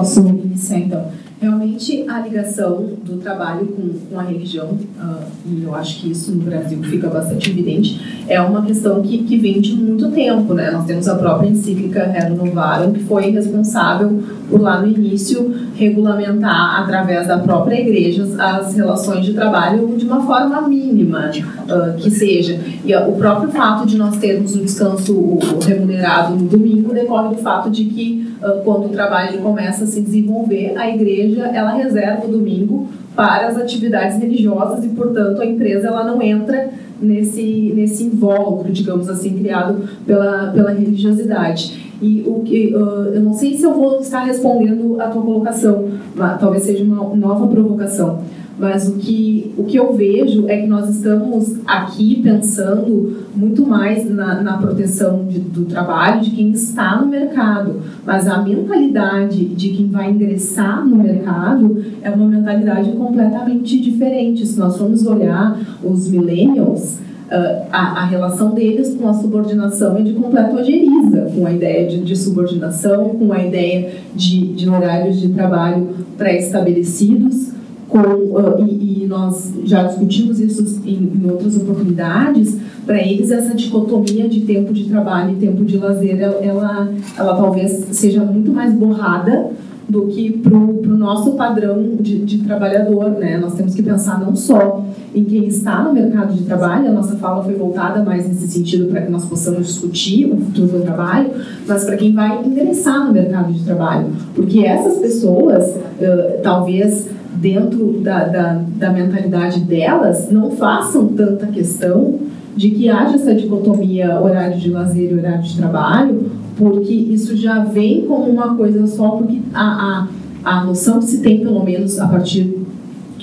[0.00, 1.10] Posso iniciar então?
[1.40, 6.32] Realmente, a ligação do trabalho com, com a religião, uh, e eu acho que isso
[6.32, 10.52] no Brasil fica bastante evidente, é uma questão que, que vem de muito tempo.
[10.52, 10.70] Né?
[10.70, 16.82] Nós temos a própria encíclica Rerum Novarum, que foi responsável por lá no início regulamentar,
[16.82, 22.60] através da própria igreja, as relações de trabalho de uma forma mínima uh, que seja.
[22.84, 27.40] E uh, o próprio fato de nós termos o descanso remunerado no domingo decorre do
[27.40, 28.29] fato de que,
[28.64, 33.56] quando o trabalho começa a se desenvolver, a igreja ela reserva o domingo para as
[33.56, 39.88] atividades religiosas e, portanto, a empresa ela não entra nesse nesse invólucro, digamos assim, criado
[40.06, 41.90] pela pela religiosidade.
[42.00, 45.90] E o que uh, eu não sei se eu vou estar respondendo a tua colocação,
[46.14, 48.22] mas talvez seja uma nova provocação.
[48.60, 54.08] Mas o que, o que eu vejo é que nós estamos aqui pensando muito mais
[54.08, 57.80] na, na proteção de, do trabalho de quem está no mercado.
[58.04, 64.46] Mas a mentalidade de quem vai ingressar no mercado é uma mentalidade completamente diferente.
[64.46, 66.98] Se nós formos olhar os millennials,
[67.30, 71.88] Uh, a, a, relação deles com a subordinação é de completa ojeriza, com a ideia
[71.88, 77.52] de, de subordinação, com a ideia de, de horários de trabalho pré-estabelecidos
[77.90, 82.56] com, uh, e, e, nós já discutimos isso em, em outras oportunidades,
[82.86, 87.84] para eles essa dicotomia de tempo de trabalho e tempo de lazer, ela, ela, talvez
[87.90, 89.50] seja muito mais borrada
[89.90, 93.10] do que para o nosso padrão de, de, trabalhador.
[93.10, 93.36] Né?
[93.36, 94.84] Nós temos que pensar não só
[95.14, 98.86] em quem está no mercado de trabalho, a nossa fala foi voltada mais nesse sentido
[98.86, 101.30] para que nós possamos discutir o futuro do trabalho,
[101.66, 104.06] mas para quem vai ingressar no mercado de trabalho.
[104.34, 112.18] Porque essas pessoas, uh, talvez dentro da, da, da mentalidade delas, não façam tanta questão
[112.56, 117.64] de que haja essa dicotomia horário de lazer e horário de trabalho, porque isso já
[117.64, 120.08] vem como uma coisa só, porque a,
[120.44, 122.54] a, a noção que se tem, pelo menos a partir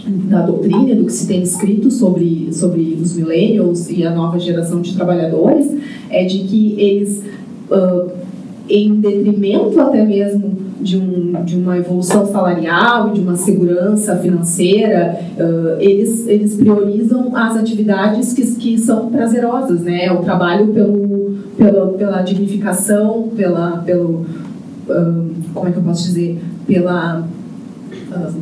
[0.06, 4.82] da doutrina, do que se tem escrito sobre, sobre os millennials e a nova geração
[4.82, 5.68] de trabalhadores,
[6.10, 7.24] é de que eles,
[7.70, 8.10] uh,
[8.70, 15.80] em detrimento até mesmo de, um, de uma evolução salarial de uma segurança financeira, uh,
[15.80, 20.12] eles, eles priorizam as atividades que, que são prazerosas, né?
[20.12, 24.26] O trabalho pelo, pela, pela dignificação, pela, pelo,
[24.90, 27.28] uh, como é que eu posso dizer, pela,
[28.12, 28.34] uh,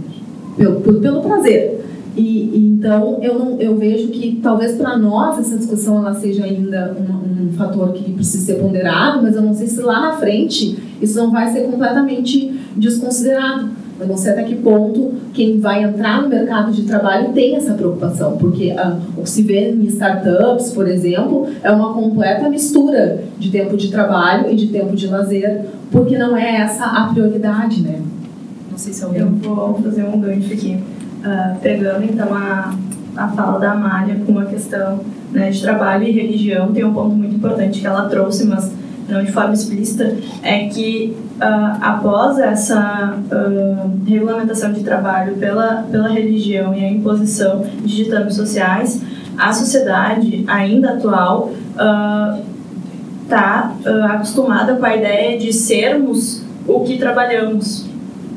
[0.57, 1.85] pelo, pelo, pelo prazer.
[2.15, 6.45] E, e, então eu não eu vejo que talvez para nós essa discussão ela seja
[6.45, 10.13] ainda um, um, fator que precisa ser ponderado, mas eu não sei se lá na
[10.13, 13.69] frente isso não vai ser completamente desconsiderado.
[13.97, 17.73] Eu não sei até que ponto quem vai entrar no mercado de trabalho tem essa
[17.73, 23.23] preocupação, porque ah, o que se vê em startups, por exemplo, é uma completa mistura
[23.39, 27.81] de tempo de trabalho e de tempo de lazer, porque não é essa a prioridade,
[27.81, 28.01] né?
[28.69, 29.21] Não sei se alguém...
[29.21, 30.77] Eu vou fazer um gancho aqui
[31.25, 32.75] uh, pegando então a,
[33.15, 34.99] a fala da Amália com a questão
[35.31, 38.71] né, de trabalho e religião, tem um ponto muito importante que ela trouxe, mas
[39.07, 46.09] não de forma explícita, é que uh, após essa uh, regulamentação de trabalho pela, pela
[46.09, 49.01] religião e a imposição de ditames sociais,
[49.37, 51.51] a sociedade ainda atual
[53.21, 53.75] está
[54.13, 57.85] acostumada com a ideia de sermos o que trabalhamos.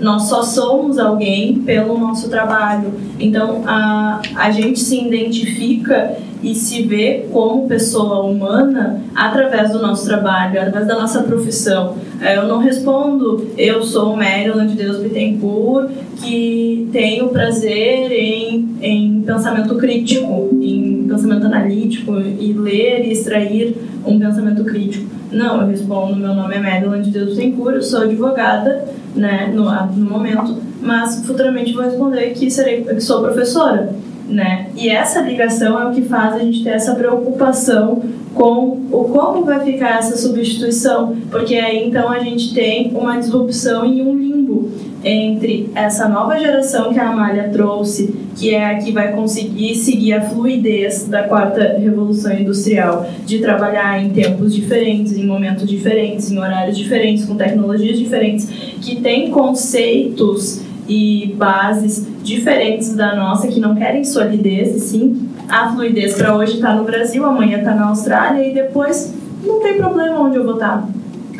[0.00, 2.92] Nós só somos alguém pelo nosso trabalho.
[3.18, 10.06] Então, a, a gente se identifica e se vê como pessoa humana através do nosso
[10.06, 11.96] trabalho, através da nossa profissão.
[12.20, 19.22] É, eu não respondo, eu sou Maryland de Deus Bittencourt, que tenho prazer em, em
[19.22, 25.06] pensamento crítico, em pensamento analítico, e ler e extrair um pensamento crítico.
[25.30, 28.84] Não, eu respondo, meu nome é Madeline de Deus Bittencourt, eu sou advogada,
[29.14, 33.92] né, no, no momento, mas futuramente vou responder que, serei, que sou professora.
[34.28, 34.68] Né?
[34.76, 38.02] E essa ligação é o que faz a gente ter essa preocupação
[38.34, 43.84] com o como vai ficar essa substituição, porque aí então a gente tem uma disrupção
[43.84, 44.70] e um limbo
[45.04, 50.12] entre essa nova geração que a Amália trouxe, que é a que vai conseguir seguir
[50.12, 56.38] a fluidez da quarta revolução industrial, de trabalhar em tempos diferentes, em momentos diferentes, em
[56.38, 58.46] horários diferentes, com tecnologias diferentes,
[58.80, 65.72] que tem conceitos e bases diferentes da nossa, que não querem solidez, e sim a
[65.72, 70.20] fluidez para hoje está no Brasil, amanhã está na Austrália e depois não tem problema
[70.20, 70.86] onde eu vou estar.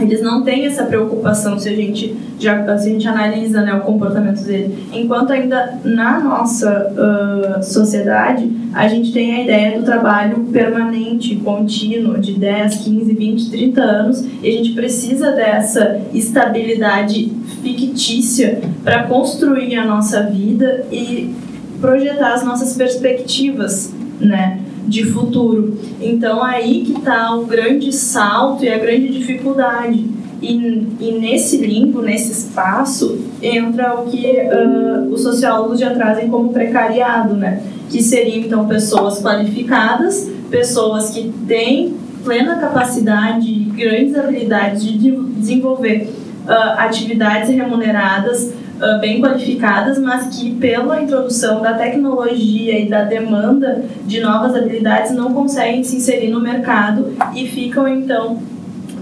[0.01, 3.81] Eles não têm essa preocupação se a gente já se a gente analisa né, o
[3.81, 4.87] comportamento dele.
[4.93, 12.19] Enquanto ainda na nossa uh, sociedade a gente tem a ideia do trabalho permanente, contínuo,
[12.19, 19.77] de 10, 15, 20, 30 anos, e a gente precisa dessa estabilidade fictícia para construir
[19.77, 21.35] a nossa vida e
[21.81, 24.61] projetar as nossas perspectivas, né?
[24.89, 25.79] De futuro.
[26.01, 30.07] Então aí que está o grande salto e a grande dificuldade.
[30.41, 36.53] E, e nesse limbo, nesse espaço, entra o que uh, os sociólogos já trazem como
[36.53, 37.61] precariado, né?
[37.91, 46.09] Que seriam então pessoas qualificadas, pessoas que têm plena capacidade e grandes habilidades de desenvolver
[46.47, 53.85] uh, atividades remuneradas uh, bem qualificadas, mas que pela introdução da tecnologia e da demanda
[54.07, 58.39] de novas habilidades não conseguem se inserir no mercado e ficam então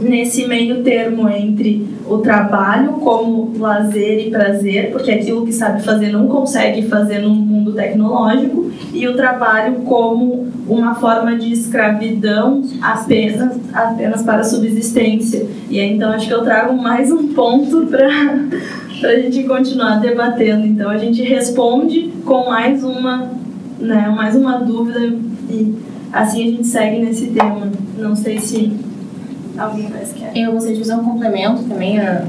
[0.00, 6.10] nesse meio termo entre o trabalho como lazer e prazer, porque aquilo que sabe fazer
[6.10, 13.58] não consegue fazer no mundo tecnológico, e o trabalho como uma forma de escravidão apenas,
[13.72, 15.46] apenas para subsistência.
[15.68, 18.08] E aí, então acho que eu trago mais um ponto para
[19.00, 20.66] para a gente continuar debatendo.
[20.66, 23.30] Então a gente responde com mais uma,
[23.78, 25.00] né, mais uma dúvida
[25.50, 25.74] e
[26.12, 27.70] assim a gente segue nesse tema.
[27.98, 28.72] Não sei se
[29.58, 30.32] alguém mais quer.
[30.34, 32.24] Eu gostaria de fazer um complemento também a,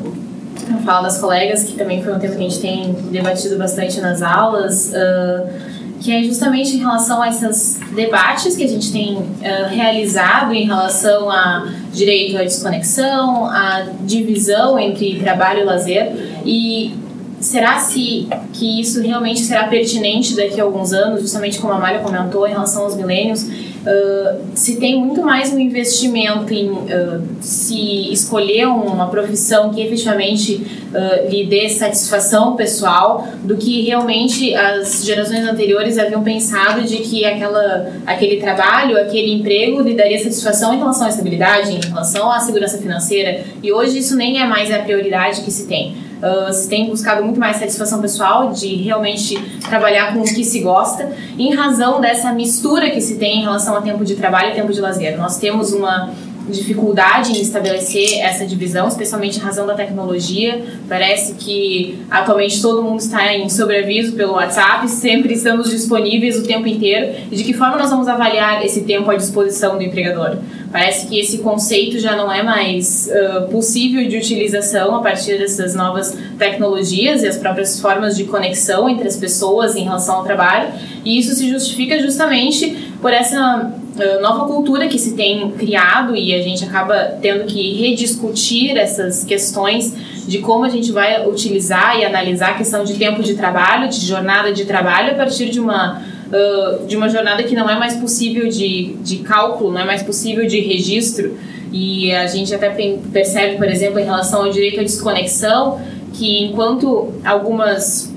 [0.83, 4.21] fala das colegas, que também foi um tema que a gente tem debatido bastante nas
[4.21, 4.91] aulas.
[4.91, 9.25] Uh, que é justamente em relação a esses debates que a gente tem uh,
[9.69, 16.41] realizado em relação a direito à desconexão, a divisão entre trabalho e lazer.
[16.45, 16.95] E
[17.39, 21.99] será se que isso realmente será pertinente daqui a alguns anos, justamente como a Mália
[21.99, 23.45] comentou em relação aos milênios,
[23.87, 30.55] Uh, se tem muito mais um investimento em uh, se escolher uma profissão que efetivamente
[30.55, 37.23] uh, lhe dê satisfação pessoal do que realmente as gerações anteriores haviam pensado de que
[37.23, 42.41] aquela, aquele trabalho, aquele emprego lhe daria satisfação em relação à estabilidade, em relação à
[42.41, 46.06] segurança financeira e hoje isso nem é mais a prioridade que se tem.
[46.17, 49.37] Uh, se tem buscado muito mais satisfação pessoal de realmente
[49.69, 53.75] trabalhar com o que se gosta, em razão dessa mistura que se tem em relação
[53.75, 55.17] a tempo de trabalho e tempo de lazer.
[55.17, 56.11] Nós temos uma
[56.49, 60.63] dificuldade em estabelecer essa divisão, especialmente em razão da tecnologia.
[60.87, 66.67] Parece que atualmente todo mundo está em sobreaviso pelo WhatsApp, sempre estamos disponíveis o tempo
[66.67, 67.15] inteiro.
[67.31, 70.37] E de que forma nós vamos avaliar esse tempo à disposição do empregador?
[70.71, 75.73] Parece que esse conceito já não é mais uh, possível de utilização a partir dessas
[75.73, 80.69] novas tecnologias e as próprias formas de conexão entre as pessoas em relação ao trabalho.
[81.05, 83.73] E isso se justifica justamente por essa
[84.21, 89.93] nova cultura que se tem criado e a gente acaba tendo que rediscutir essas questões
[90.27, 94.05] de como a gente vai utilizar e analisar a questão de tempo de trabalho, de
[94.05, 97.95] jornada de trabalho a partir de uma uh, de uma jornada que não é mais
[97.95, 101.37] possível de, de cálculo, não é mais possível de registro.
[101.71, 102.69] E a gente até
[103.11, 105.81] percebe, por exemplo, em relação ao direito à desconexão,
[106.13, 108.13] que enquanto algumas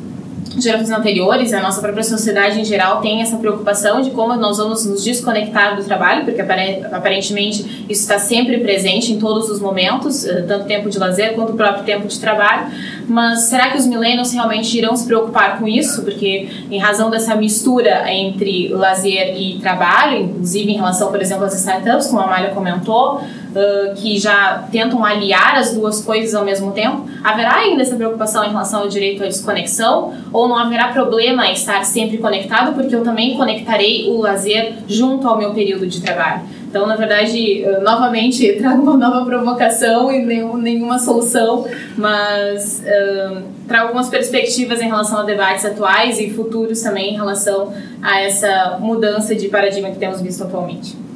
[0.65, 4.85] gerações anteriores, a nossa própria sociedade em geral tem essa preocupação de como nós vamos
[4.87, 10.43] nos desconectar do trabalho, porque aparentemente isso está sempre presente em todos os momentos, eh,
[10.43, 12.71] tanto tempo de lazer quanto o próprio tempo de trabalho.
[13.09, 16.03] Mas será que os millennials realmente irão se preocupar com isso?
[16.03, 21.55] Porque em razão dessa mistura entre lazer e trabalho, inclusive em relação, por exemplo, às
[21.55, 26.73] startups, como a Malha comentou, uh, que já tentam aliar as duas coisas ao mesmo
[26.73, 30.15] tempo, haverá ainda essa preocupação em relação ao direito à desconexão?
[30.33, 35.29] Ou não haverá problema em estar sempre conectado, porque eu também conectarei o lazer junto
[35.29, 36.43] ao meu período de trabalho?
[36.71, 41.67] Então, na verdade, novamente trago uma nova provocação e nenhum, nenhuma solução,
[41.97, 47.73] mas uh, trago algumas perspectivas em relação a debates atuais e futuros também em relação
[48.01, 51.10] a essa mudança de paradigma que temos visto atualmente.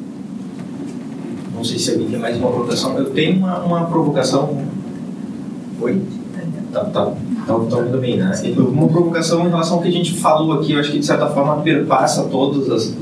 [1.64, 2.98] Não sei se alguém tem mais uma provocação.
[2.98, 4.64] Eu tenho uma, uma provocação.
[5.80, 5.98] Oi?
[6.70, 7.14] Tá, tá, tá,
[7.46, 8.30] tá ouvindo bem, né?
[8.58, 11.26] Uma provocação em relação ao que a gente falou aqui, eu acho que de certa
[11.28, 12.94] forma perpassa todas as,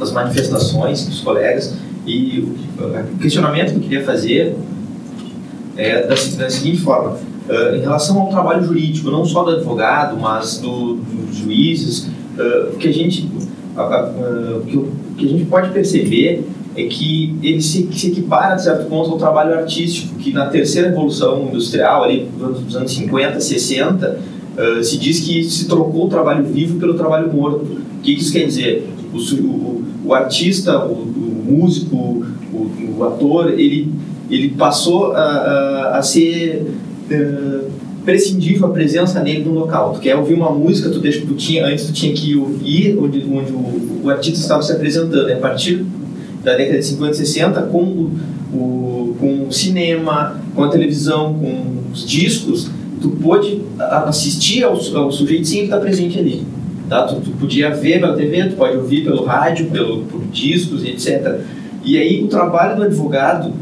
[0.00, 1.74] as manifestações dos colegas.
[2.06, 4.56] E o questionamento que eu queria fazer
[5.76, 6.14] é da, da
[6.50, 7.18] seguinte forma:
[7.48, 12.06] uh, em relação ao trabalho jurídico, não só do advogado, mas do, dos juízes,
[12.38, 13.28] uh, que a gente
[13.76, 14.88] uh, que,
[15.18, 16.46] que a gente pode perceber
[16.76, 20.88] é que ele se, se equipara, de certo ponto, ao trabalho artístico, que na terceira
[20.88, 24.18] revolução industrial, ali dos anos 50, 60,
[24.56, 27.64] uh, se diz que se trocou o trabalho vivo pelo trabalho morto.
[27.64, 28.88] O que isso quer dizer?
[29.12, 33.92] O, o, o artista, o, o músico, o, ator, ele
[34.30, 36.66] ele passou a, a, a ser
[37.10, 37.70] uh,
[38.04, 39.92] prescindível a presença dele no local.
[39.92, 43.22] Tu quer ouvir uma música, tu deixa, tu tinha, antes tu tinha que ouvir onde,
[43.24, 45.30] onde o, o artista estava se apresentando.
[45.30, 45.84] a partir
[46.44, 48.10] da década de 50 e 60, com
[48.52, 53.62] o, com o cinema, com a televisão, com os discos, tu pôde
[54.06, 56.46] assistir ao, ao sujeito sem ele estar presente ali.
[56.88, 57.04] Tá?
[57.04, 61.40] Tu, tu, podia ver pela TV, tu pode ouvir pelo rádio, pelo, por discos, etc.
[61.82, 63.52] E aí o trabalho do advogado,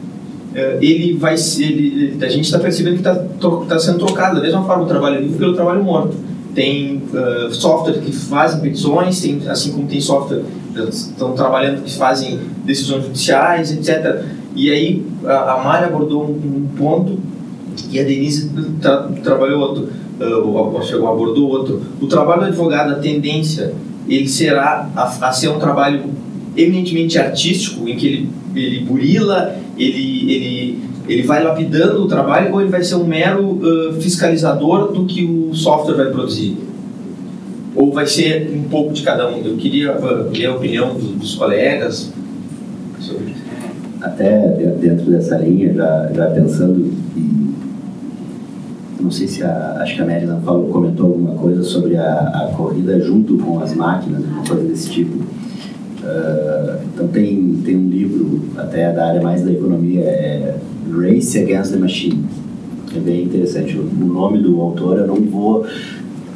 [0.55, 3.15] eh, ele vai ele, a gente está percebendo que está
[3.69, 6.17] tá sendo trocado da mesma forma o trabalho livre pelo trabalho morto.
[6.55, 11.95] Tem uh, software que fazem petições, tem, assim como tem software que estão trabalhando que
[11.97, 14.25] fazem decisões judiciais, etc.
[14.55, 17.19] E aí a, a Mari abordou um, um ponto
[17.91, 18.51] e a Denise
[18.81, 19.89] tra trabalhou outro,
[20.21, 21.83] uh, chegou, abordou outro.
[22.01, 23.75] O trabalho do advogado, a tendência,
[24.09, 26.03] ele será a, a ser um trabalho
[26.57, 32.61] eminentemente artístico, em que ele, ele burila, ele, ele, ele vai lapidando o trabalho, ou
[32.61, 36.57] ele vai ser um mero uh, fiscalizador do que o software vai produzir?
[37.75, 39.39] Ou vai ser um pouco de cada um?
[39.39, 39.97] Eu queria
[40.31, 42.13] ver a opinião dos, colegas
[43.01, 43.43] sobre isso.
[44.01, 44.47] Até
[44.81, 46.93] dentro dessa linha, já, já pensando
[49.03, 52.55] não sei se a, acho que a Mérida falou, comentou alguma coisa sobre a, a
[52.57, 55.17] corrida junto com as máquinas, uma coisa desse tipo.
[55.17, 60.57] Uh, então tem, tem um livro até da área mais da economia, é
[60.91, 62.25] Race Against the Machine.
[62.95, 63.77] É bem interessante.
[63.77, 65.67] O nome do autor eu não vou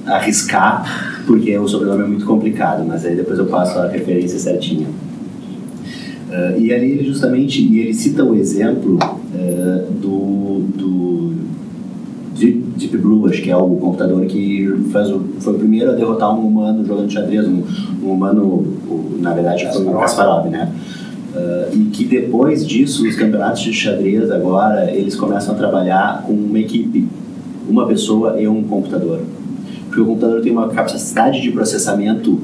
[0.07, 4.87] arriscar, porque o sobrenome é muito complicado, mas aí depois eu passo a referência certinha.
[6.29, 11.33] Uh, e ali ele justamente, e ele cita o exemplo uh, do, do
[12.77, 16.35] Deep Blue, acho que é o computador que faz o, foi o primeiro a derrotar
[16.35, 17.63] um humano jogando xadrez, um,
[18.03, 18.67] um humano,
[19.21, 20.73] na verdade foi o Kasparov, né?
[21.35, 26.33] Uh, e que depois disso, os campeonatos de xadrez agora, eles começam a trabalhar com
[26.33, 27.07] uma equipe,
[27.69, 29.21] uma pessoa e um computador.
[29.97, 32.39] Porque o computador tem uma capacidade de processamento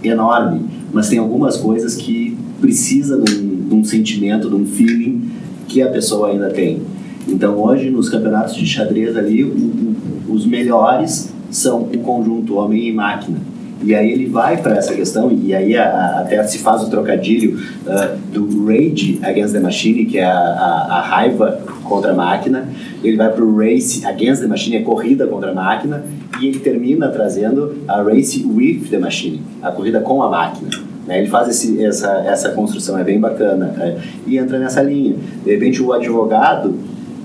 [0.00, 0.60] enorme,
[0.92, 5.28] mas tem algumas coisas que precisa de um, de um sentimento, de um feeling
[5.66, 6.82] que a pessoa ainda tem.
[7.26, 12.88] Então hoje nos campeonatos de xadrez ali, o, o, os melhores são o conjunto homem
[12.88, 13.40] e máquina.
[13.84, 16.88] E aí ele vai para essa questão, e aí a, a, até se faz o
[16.88, 22.66] trocadilho uh, do Rage Against the Machine, que é a, a, raiva contra a máquina,
[23.02, 26.02] ele vai para o Race Against the Machine, a corrida contra a máquina,
[26.40, 30.70] e ele termina trazendo a Race with the Machine, a corrida com a máquina.
[31.06, 31.18] Né?
[31.18, 34.00] Ele faz esse, essa, essa construção, é bem bacana, né?
[34.26, 35.14] e entra nessa linha.
[35.44, 36.74] De repente o advogado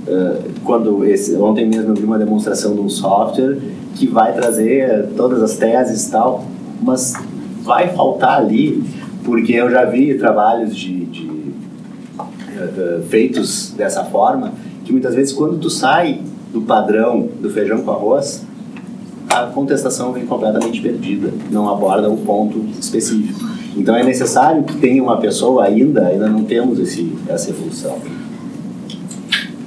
[0.10, 3.57] eh, quando esse, ontem mesmo eu vi uma demonstração de um software
[3.95, 6.45] que vai trazer todas as teses e tal,
[6.81, 7.14] mas
[7.64, 8.84] vai faltar ali,
[9.23, 14.53] porque eu já vi trabalhos de, de uh, feitos dessa forma,
[14.86, 16.22] que muitas vezes quando tu sai
[16.52, 18.45] do padrão do feijão com arroz,
[19.30, 23.40] a contestação vem completamente perdida, não aborda um ponto específico.
[23.77, 27.99] Então é necessário que tenha uma pessoa ainda, ainda não temos esse, essa evolução.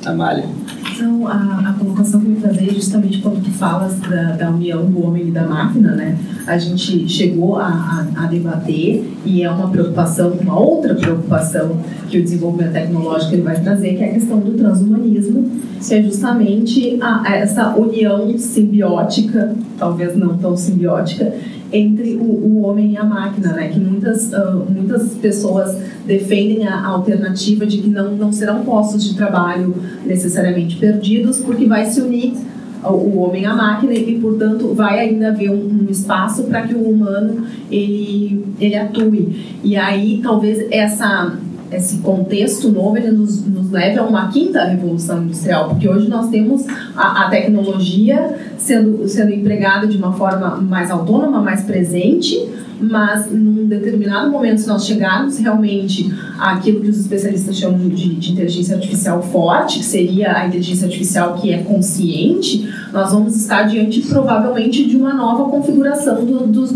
[0.05, 0.61] Amália.
[1.03, 4.85] Então, a, colocação que eu ia trazer é justamente quando tu falas da, da união
[4.85, 6.16] do homem e da máquina, né?
[6.47, 11.77] A gente chegou a, a, a, debater e é uma preocupação, uma outra preocupação
[12.09, 15.51] que o desenvolvimento tecnológico ele vai trazer, que é a questão do transhumanismo,
[15.85, 21.35] que é justamente a, essa união simbiótica, talvez não tão simbiótica,
[21.73, 23.69] entre o, o homem e a máquina, né?
[23.69, 25.77] Que muitas, uh, muitas pessoas
[26.07, 29.74] defendem a, alternativa de que não, não serão postos de trabalho
[30.05, 32.35] necessariamente perdidos, porque vai se unir
[32.85, 36.90] o homem à máquina e, portanto, vai ainda haver um, um espaço para que o
[36.90, 39.59] humano ele, ele atue.
[39.62, 41.39] E aí, talvez, essa
[41.73, 46.28] esse contexto novo ele nos, nos leve a uma quinta revolução industrial, porque hoje nós
[46.28, 46.66] temos
[46.97, 52.36] a, a, tecnologia sendo, sendo empregada de uma forma mais autônoma, mais presente,
[52.81, 58.32] mas num determinado momento, se nós chegarmos realmente àquilo que os especialistas chamam de, de
[58.32, 64.01] inteligência artificial forte, que seria a inteligência artificial que é consciente, nós vamos estar diante
[64.03, 66.73] provavelmente de uma nova configuração do, dos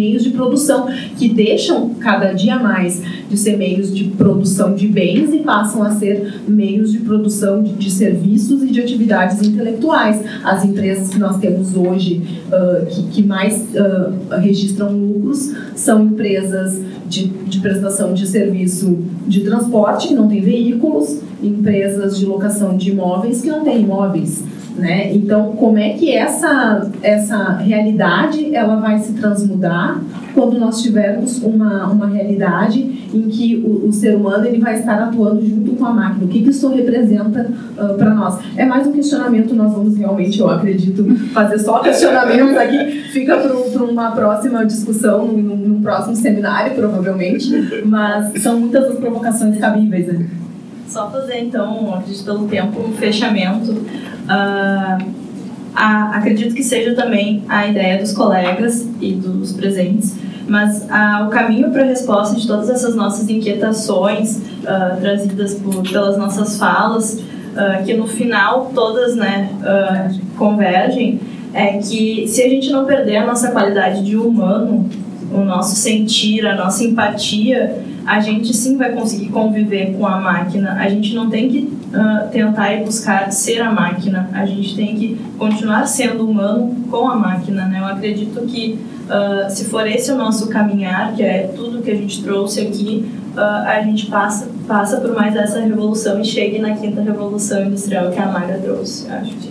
[0.00, 5.34] meios de produção que deixam cada dia mais de ser meios de produção de bens
[5.34, 10.22] e passam a ser meios de produção de, de serviços e de atividades intelectuais.
[10.42, 16.80] As empresas que nós temos hoje uh, que, que, mais uh, registram lucros são empresas
[17.06, 22.90] de, de prestação de serviço de transporte que não têm veículos, empresas de locação de
[22.90, 24.42] imóveis que não têm imóveis
[24.76, 25.12] Né?
[25.14, 30.00] Então, como é que essa, essa realidade ela vai se transmudar
[30.32, 32.80] quando nós tivermos uma, uma realidade
[33.12, 36.24] em que o, o ser humano ele vai estar atuando junto com a máquina?
[36.24, 38.38] O que, que isso representa uh, para nós?
[38.56, 43.84] É mais um questionamento, nós vamos realmente, eu acredito, fazer só questionamentos aqui, fica para
[43.84, 50.06] uma próxima discussão, num, num próximo seminário, provavelmente, mas são muitas as provocações cabíveis.
[50.06, 50.26] Né?
[50.90, 53.70] Só fazer, então, acredito pelo tempo, um fechamento.
[53.70, 55.20] Uh,
[55.72, 60.16] a, acredito que seja também a ideia dos colegas e dos presentes,
[60.48, 65.88] mas uh, o caminho para a resposta de todas essas nossas inquietações uh, trazidas por,
[65.88, 67.22] pelas nossas falas,
[67.84, 69.50] que no final todas né,
[70.38, 71.20] convergem,
[71.52, 74.88] é que se a gente não perder a nossa qualidade de humano,
[75.32, 80.74] o nosso sentir, a nossa empatia, a gente sim vai conseguir conviver com a máquina.
[80.74, 81.58] A gente não tem que
[81.94, 84.28] uh, tentar e buscar ser a máquina.
[84.32, 87.66] A gente tem que continuar sendo humano com a máquina.
[87.66, 87.80] Né?
[87.80, 91.96] Eu acredito que uh, se for esse o nosso caminhar, que é tudo que a
[91.96, 96.74] gente trouxe aqui, uh, a gente passa, passa por mais essa revolução e chegue na
[96.74, 99.10] quinta revolução industrial que a Maga trouxe.
[99.10, 99.50] Acho que.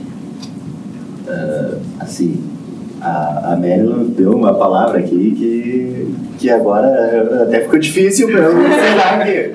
[2.00, 2.59] assim,
[3.02, 9.22] a, a deu uma palavra aqui que, que agora até ficou difícil para eu encerrar
[9.22, 9.54] aqui.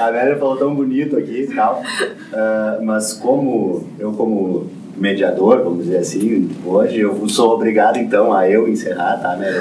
[0.00, 1.82] A Mary falou tão bonito aqui e tal.
[2.32, 4.66] Uh, mas como eu como
[4.96, 9.56] mediador, vamos dizer assim, hoje eu sou obrigado então a eu encerrar, tá, Mary?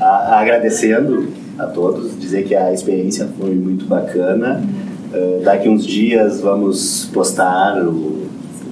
[0.00, 1.28] agradecendo
[1.58, 4.62] a todos, dizer que a experiência foi muito bacana.
[5.12, 8.27] Uh, daqui uns dias vamos postar o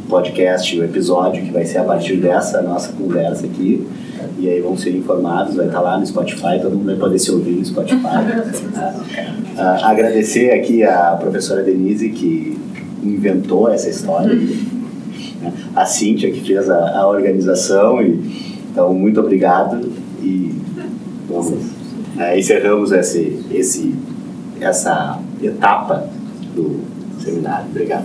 [0.06, 3.86] podcast, o episódio que vai ser a partir dessa nossa conversa aqui.
[4.38, 7.30] E aí vão ser informados, vai estar lá no Spotify, todo mundo vai poder se
[7.30, 7.96] ouvir no Spotify.
[7.96, 12.58] uh, agradecer aqui a professora Denise que
[13.02, 15.52] inventou essa história, né?
[15.74, 18.02] a Cíntia que fez a, a organização.
[18.02, 19.90] E, então, muito obrigado
[20.22, 20.54] e
[21.28, 23.94] vamos, uh, encerramos esse, esse,
[24.60, 26.08] essa etapa
[26.54, 26.80] do
[27.18, 27.66] seminário.
[27.70, 28.04] Obrigado.